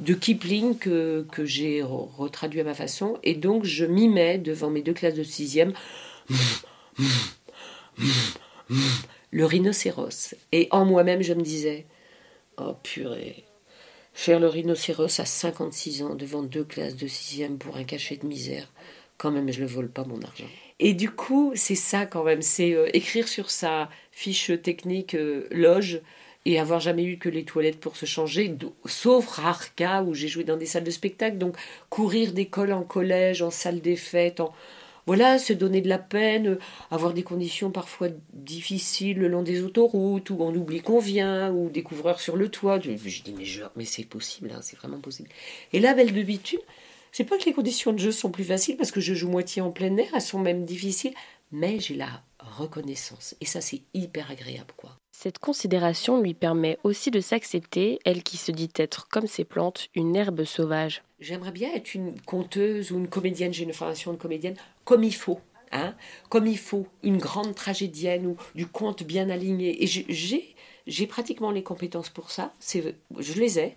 [0.00, 3.18] de Kipling que, que j'ai re- retraduit à ma façon.
[3.22, 5.72] Et donc, je mimais devant mes deux classes de sixième
[9.30, 10.34] le rhinocéros.
[10.52, 11.86] Et en moi-même, je me disais,
[12.58, 13.44] oh purée,
[14.12, 18.26] faire le rhinocéros à 56 ans devant deux classes de sixième pour un cachet de
[18.26, 18.68] misère,
[19.22, 20.44] quand même, je ne le vole pas mon argent.
[20.80, 25.46] Et du coup, c'est ça quand même, c'est euh, écrire sur sa fiche technique euh,
[25.52, 26.00] loge
[26.44, 28.52] et avoir jamais eu que les toilettes pour se changer,
[28.84, 31.54] sauf rare cas où j'ai joué dans des salles de spectacle, donc
[31.88, 34.52] courir d'école en collège, en salle des fêtes, en,
[35.06, 36.58] voilà, se donner de la peine, euh,
[36.90, 41.70] avoir des conditions parfois difficiles le long des autoroutes, où on oublie qu'on vient, ou
[41.70, 42.80] des couvreurs sur le toit.
[42.80, 45.28] Je, je dis, mais, je- mais c'est possible, hein, c'est vraiment possible.
[45.72, 46.60] Et là, Belle de Bitume,
[47.12, 49.62] c'est pas que les conditions de jeu sont plus faciles, parce que je joue moitié
[49.62, 51.14] en plein air, elles sont même difficiles,
[51.52, 53.36] mais j'ai la reconnaissance.
[53.40, 54.96] Et ça, c'est hyper agréable, quoi.
[55.12, 59.88] Cette considération lui permet aussi de s'accepter, elle qui se dit être, comme ses plantes,
[59.94, 61.02] une herbe sauvage.
[61.20, 65.14] J'aimerais bien être une conteuse ou une comédienne, j'ai une formation de comédienne, comme il
[65.14, 65.40] faut.
[65.70, 65.94] Hein
[66.28, 69.82] comme il faut, une grande tragédienne ou du conte bien aligné.
[69.82, 70.54] Et j'ai,
[70.86, 72.52] j'ai pratiquement les compétences pour ça.
[72.58, 73.76] C'est, je les ai.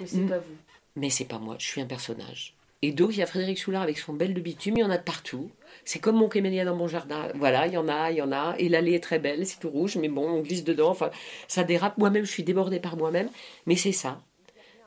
[0.00, 0.56] Mais c'est pas vous.
[0.96, 2.53] Mais c'est pas moi, je suis un personnage.
[2.86, 4.90] Et donc, il y a Frédéric Soulard avec son belle de bitume, il y en
[4.90, 5.50] a de partout.
[5.86, 7.28] C'est comme mon camélia dans mon jardin.
[7.34, 8.56] Voilà, il y en a, il y en a.
[8.58, 10.90] Et l'allée est très belle, c'est tout rouge, mais bon, on glisse dedans.
[10.90, 11.10] Enfin,
[11.48, 11.96] ça dérape.
[11.96, 13.30] Moi-même, je suis débordée par moi-même.
[13.64, 14.20] Mais c'est ça.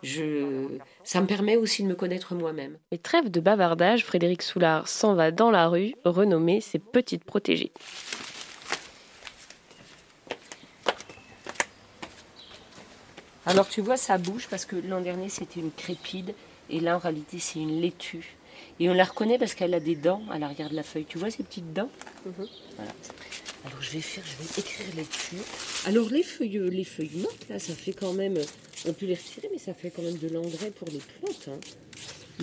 [0.03, 0.67] Je...
[1.03, 2.77] Ça me permet aussi de me connaître moi-même.
[2.91, 7.71] Mais trêve de bavardage, Frédéric Soulard s'en va dans la rue renommer ses petites protégées.
[13.47, 16.35] Alors tu vois, ça bouge parce que l'an dernier c'était une crépide
[16.69, 18.35] et là en réalité c'est une laitue.
[18.79, 21.05] Et on la reconnaît parce qu'elle a des dents à l'arrière de la feuille.
[21.07, 21.89] Tu vois ces petites dents
[22.25, 22.51] Voilà.
[23.65, 25.35] Alors je vais faire, je vais écrire laitue.
[25.85, 28.35] Alors les feuilles, les feuilles mortes là, ça fait quand même,
[28.87, 31.49] on peut les retirer, mais ça fait quand même de l'engrais pour les plantes.
[31.49, 31.59] hein.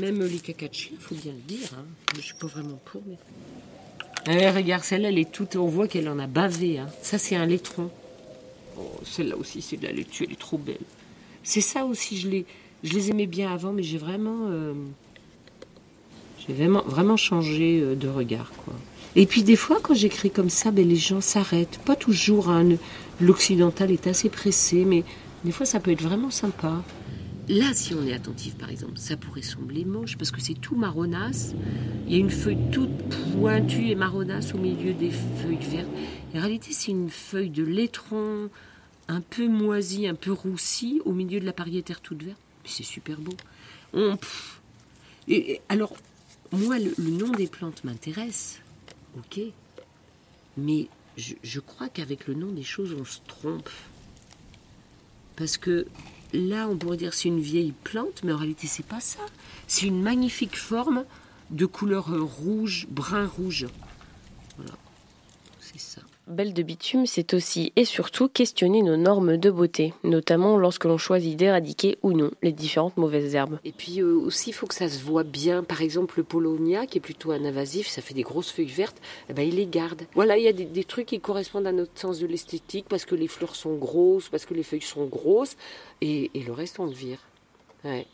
[0.00, 1.68] Même les caca de chien, faut bien le dire.
[1.78, 1.84] Hein.
[2.16, 3.16] Je suis pas vraiment pour, mais.
[4.26, 5.54] Eh, regarde, celle-là, elle est toute.
[5.56, 6.78] On voit qu'elle en a bavé.
[6.78, 6.88] hein.
[7.02, 7.90] Ça, c'est un laitron.
[8.76, 10.78] Oh, celle-là aussi, c'est de la laitue, elle est trop belle.
[11.44, 12.46] C'est ça aussi, je les,
[12.84, 14.74] je les aimais bien avant, mais j'ai vraiment, euh,
[16.48, 18.74] vraiment, vraiment changé euh, de regard, quoi.
[19.16, 21.78] Et puis des fois, quand j'écris comme ça, ben, les gens s'arrêtent.
[21.86, 22.68] Pas toujours, hein,
[23.20, 25.04] l'occidental est assez pressé, mais
[25.44, 26.82] des fois, ça peut être vraiment sympa.
[27.48, 30.74] Là, si on est attentif, par exemple, ça pourrait sembler moche parce que c'est tout
[30.74, 31.54] marronasse.
[32.06, 32.90] Il y a une feuille toute
[33.38, 35.88] pointue et marronasse au milieu des feuilles vertes.
[36.34, 38.50] En réalité, c'est une feuille de laitron
[39.08, 42.43] un peu moisie, un peu roussie au milieu de la pariétaire toute verte.
[42.64, 43.34] C'est super beau.
[45.68, 45.94] Alors,
[46.52, 48.60] moi, le, nom des plantes m'intéresse.
[49.16, 49.40] Ok.
[50.56, 53.68] Mais je, crois qu'avec le nom des choses, on se trompe.
[55.36, 55.86] Parce que
[56.32, 59.24] là, on pourrait dire c'est une vieille plante, mais en réalité, c'est pas ça.
[59.66, 61.04] C'est une magnifique forme
[61.50, 63.66] de couleur rouge, brun rouge.
[64.56, 64.72] Voilà.
[65.60, 66.02] C'est ça.
[66.26, 70.96] Belle de bitume, c'est aussi et surtout questionner nos normes de beauté, notamment lorsque l'on
[70.96, 73.58] choisit d'éradiquer ou non les différentes mauvaises herbes.
[73.62, 75.62] Et puis euh, aussi, il faut que ça se voit bien.
[75.62, 79.02] Par exemple, le polonia, qui est plutôt un invasif, ça fait des grosses feuilles vertes,
[79.28, 80.06] eh ben, il les garde.
[80.14, 83.14] Voilà, il y a des, trucs qui correspondent à notre sens de l'esthétique, parce que
[83.14, 85.56] les fleurs sont grosses, parce que les feuilles sont grosses,
[86.00, 87.18] et, et le reste, on le vire.
[87.84, 88.06] Ouais.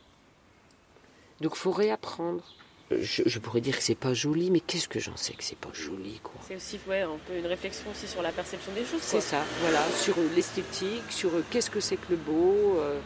[1.41, 2.43] Donc, faut réapprendre.
[2.91, 5.57] Je, je pourrais dire que c'est pas joli, mais qu'est-ce que j'en sais que c'est
[5.59, 6.35] pas joli, quoi?
[6.47, 9.01] C'est aussi ouais, un peu une réflexion aussi sur la perception des choses.
[9.01, 12.79] C'est ça, voilà, sur l'esthétique, sur euh, qu'est-ce que c'est que le beau.
[12.81, 12.99] euh,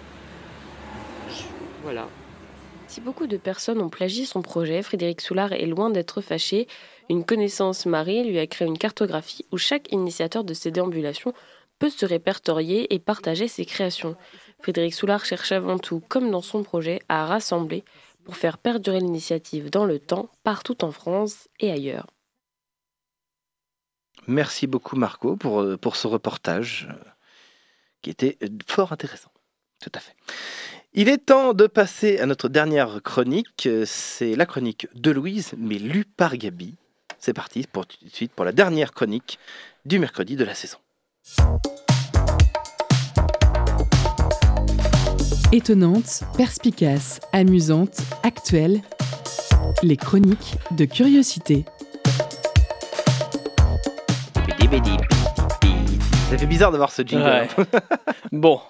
[1.29, 1.43] je-
[1.83, 2.09] voilà.
[2.87, 6.67] Si beaucoup de personnes ont plagié son projet, Frédéric Soulard est loin d'être fâché.
[7.11, 11.35] Une connaissance Marie lui a créé une cartographie où chaque initiateur de ces déambulations
[11.79, 14.17] peut se répertorier et partager ses créations.
[14.63, 17.85] Frédéric Soulard cherche avant tout, comme dans son projet, à rassembler
[18.25, 22.07] pour faire perdurer l'initiative dans le temps, partout en France et ailleurs.
[24.27, 27.11] Merci beaucoup Marco pour, euh, ce reportage euh,
[28.03, 29.31] qui était euh, fort intéressant.
[29.83, 30.15] Tout à fait.
[30.95, 33.69] Il est temps de passer à notre dernière chronique.
[33.85, 36.77] C'est la chronique de Louise, mais lue par Gabi.
[37.19, 39.39] C'est parti pour la dernière chronique
[39.85, 40.79] du mercredi de la saison.
[45.55, 48.81] Étonnante, perspicace, amusante, actuelle,
[49.85, 51.65] les chroniques de curiosité.
[56.29, 57.25] Ça fait bizarre d'avoir ce jingle.
[57.25, 57.49] Ouais.
[58.33, 58.61] bon,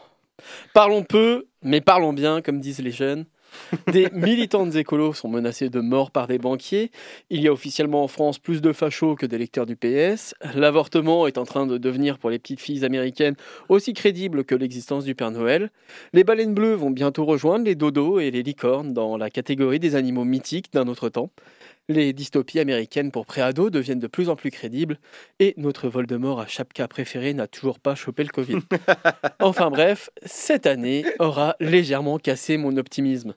[0.75, 3.25] parlons peu, mais parlons bien, comme disent les jeunes.
[3.93, 6.91] Des militantes écolos sont menacées de mort par des banquiers.
[7.31, 10.35] Il y a officiellement en France plus de fachos que d'électeurs du PS.
[10.55, 13.35] L'avortement est en train de devenir pour les petites filles américaines
[13.69, 15.71] aussi crédible que l'existence du Père Noël.
[16.13, 19.95] Les baleines bleues vont bientôt rejoindre les dodos et les licornes dans la catégorie des
[19.95, 21.31] animaux mythiques d'un autre temps.
[21.89, 24.99] Les dystopies américaines pour préados deviennent de plus en plus crédibles
[25.39, 28.59] et notre Voldemort à chapka préféré n'a toujours pas chopé le Covid.
[29.41, 33.35] enfin bref, cette année aura légèrement cassé mon optimisme.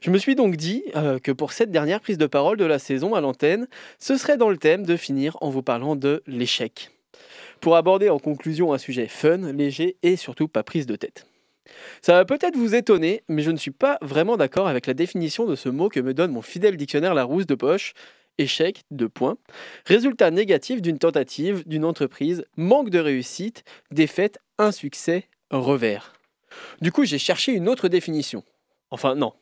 [0.00, 2.78] Je me suis donc dit euh, que pour cette dernière prise de parole de la
[2.78, 3.66] saison à l'antenne,
[3.98, 6.90] ce serait dans le thème de finir en vous parlant de l'échec.
[7.60, 11.26] Pour aborder en conclusion un sujet fun, léger et surtout pas prise de tête.
[12.02, 15.46] Ça va peut-être vous étonner, mais je ne suis pas vraiment d'accord avec la définition
[15.46, 17.94] de ce mot que me donne mon fidèle dictionnaire Larousse de poche.
[18.38, 19.38] échec, deux points.
[19.86, 26.12] Résultat négatif d'une tentative, d'une entreprise, manque de réussite, défaite, insuccès, revers.
[26.80, 28.44] Du coup, j'ai cherché une autre définition.
[28.90, 29.32] Enfin, non,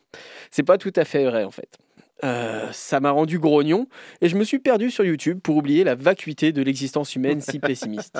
[0.51, 1.77] c'est pas tout à fait vrai en fait.
[2.23, 3.87] Euh, ça m'a rendu grognon
[4.21, 7.59] et je me suis perdu sur YouTube pour oublier la vacuité de l'existence humaine si
[7.59, 8.19] pessimiste.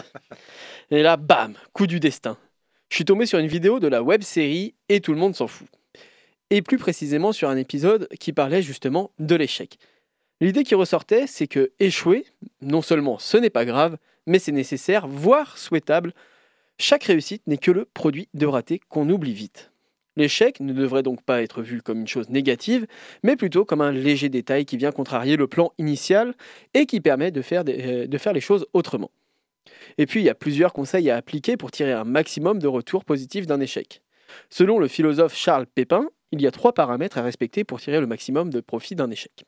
[0.91, 2.37] Et là, bam, coup du destin.
[2.89, 5.47] Je suis tombé sur une vidéo de la web série Et tout le monde s'en
[5.47, 5.67] fout.
[6.51, 9.79] Et plus précisément sur un épisode qui parlait justement de l'échec.
[10.41, 12.25] L'idée qui ressortait, c'est que échouer,
[12.61, 13.97] non seulement ce n'est pas grave,
[14.27, 16.13] mais c'est nécessaire, voire souhaitable.
[16.77, 19.71] Chaque réussite n'est que le produit de raté qu'on oublie vite.
[20.17, 22.87] L'échec ne devrait donc pas être vu comme une chose négative,
[23.23, 26.33] mais plutôt comme un léger détail qui vient contrarier le plan initial
[26.73, 29.11] et qui permet de faire, des- euh, de faire les choses autrement.
[29.97, 33.03] Et puis, il y a plusieurs conseils à appliquer pour tirer un maximum de retours
[33.05, 34.01] positifs d'un échec.
[34.49, 38.07] Selon le philosophe Charles Pépin, il y a trois paramètres à respecter pour tirer le
[38.07, 39.45] maximum de profit d'un échec.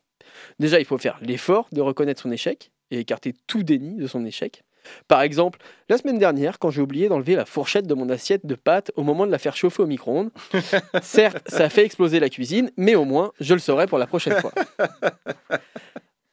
[0.58, 4.24] Déjà, il faut faire l'effort de reconnaître son échec et écarter tout déni de son
[4.24, 4.62] échec.
[5.06, 5.58] Par exemple,
[5.88, 9.02] la semaine dernière, quand j'ai oublié d'enlever la fourchette de mon assiette de pâtes au
[9.02, 10.30] moment de la faire chauffer au micro-ondes,
[11.02, 14.06] certes, ça a fait exploser la cuisine, mais au moins, je le saurai pour la
[14.06, 14.52] prochaine fois.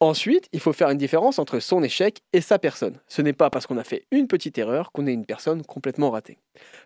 [0.01, 2.99] Ensuite, il faut faire une différence entre son échec et sa personne.
[3.07, 6.11] Ce n'est pas parce qu'on a fait une petite erreur qu'on est une personne complètement
[6.11, 6.37] ratée.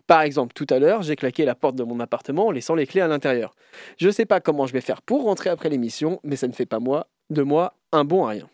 [0.06, 2.86] Par exemple, tout à l'heure, j'ai claqué la porte de mon appartement en laissant les
[2.86, 3.54] clés à l'intérieur.
[3.98, 6.52] Je ne sais pas comment je vais faire pour rentrer après l'émission, mais ça ne
[6.52, 8.48] fait pas moi, de moi un bon à rien.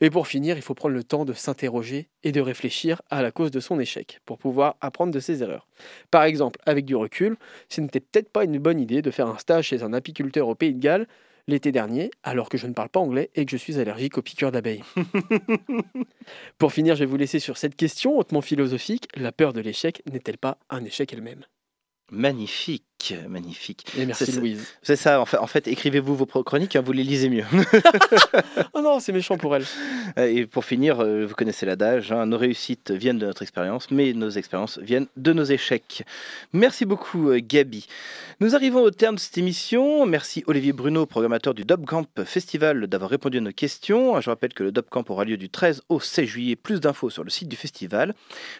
[0.00, 3.30] Et pour finir, il faut prendre le temps de s'interroger et de réfléchir à la
[3.30, 5.66] cause de son échec pour pouvoir apprendre de ses erreurs.
[6.10, 7.36] Par exemple, avec du recul,
[7.68, 10.54] ce n'était peut-être pas une bonne idée de faire un stage chez un apiculteur au
[10.54, 11.06] Pays de Galles
[11.46, 14.22] l'été dernier, alors que je ne parle pas anglais et que je suis allergique aux
[14.22, 14.84] piqûres d'abeilles.
[16.58, 19.08] pour finir, je vais vous laisser sur cette question hautement philosophique.
[19.16, 21.44] La peur de l'échec n'est-elle pas un échec elle-même?
[22.10, 22.84] Magnifique,
[23.28, 23.86] magnifique.
[23.98, 24.66] Et merci, Louise.
[24.82, 27.44] C'est ça, en fait, en fait écrivez-vous vos chroniques, hein, vous les lisez mieux.
[28.74, 29.64] Oh non, c'est méchant pour elle.
[30.18, 33.90] Euh, Et pour finir, euh, vous connaissez l'adage, hein, nos réussites viennent de notre expérience,
[33.90, 36.04] mais nos expériences viennent de nos échecs.
[36.52, 37.86] Merci beaucoup, euh, Gabi.
[38.40, 40.06] Nous arrivons au terme de cette émission.
[40.06, 44.20] Merci Olivier Bruno, programmateur du Dobcamp Festival, d'avoir répondu à nos questions.
[44.20, 46.56] Je rappelle que le Dobcamp aura lieu du 13 au 16 juillet.
[46.56, 48.14] Plus d'infos sur le site du festival.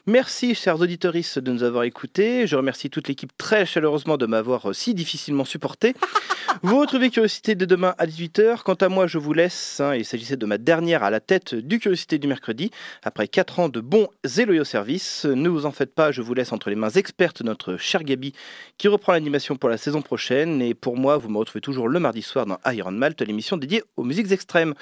[0.06, 2.46] Merci, chers auditeurs, de nous avoir écoutés.
[2.46, 5.94] Je remercie toute l'équipe très chaleureusement de m'avoir euh, si difficilement supporté.
[6.62, 8.62] Vous retrouvez Curiosité de demain à 18h.
[8.64, 9.80] Quant à moi, je vous laisse.
[9.80, 12.70] hein, il s'agissait de ma dernière à la tête du Curiosité du mercredi.
[13.02, 14.08] Après 4 ans de bons
[14.38, 17.42] et loyaux services, ne vous en faites pas, je vous laisse entre les mains expertes
[17.42, 18.34] de notre cher Gabi
[18.78, 20.60] qui reprend l'animation pour la saison prochaine.
[20.60, 23.82] Et pour moi, vous me retrouvez toujours le mardi soir dans Iron Malt, l'émission dédiée
[23.96, 24.74] aux musiques extrêmes.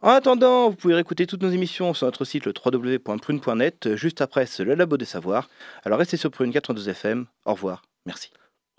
[0.00, 3.94] En attendant, vous pouvez réécouter toutes nos émissions sur notre site le www.prune.net.
[3.94, 5.48] Juste après, c'est le Labo des Savoirs.
[5.84, 7.26] Alors restez sur Prune 92 FM.
[7.44, 7.82] Au revoir.
[8.06, 8.32] Merci.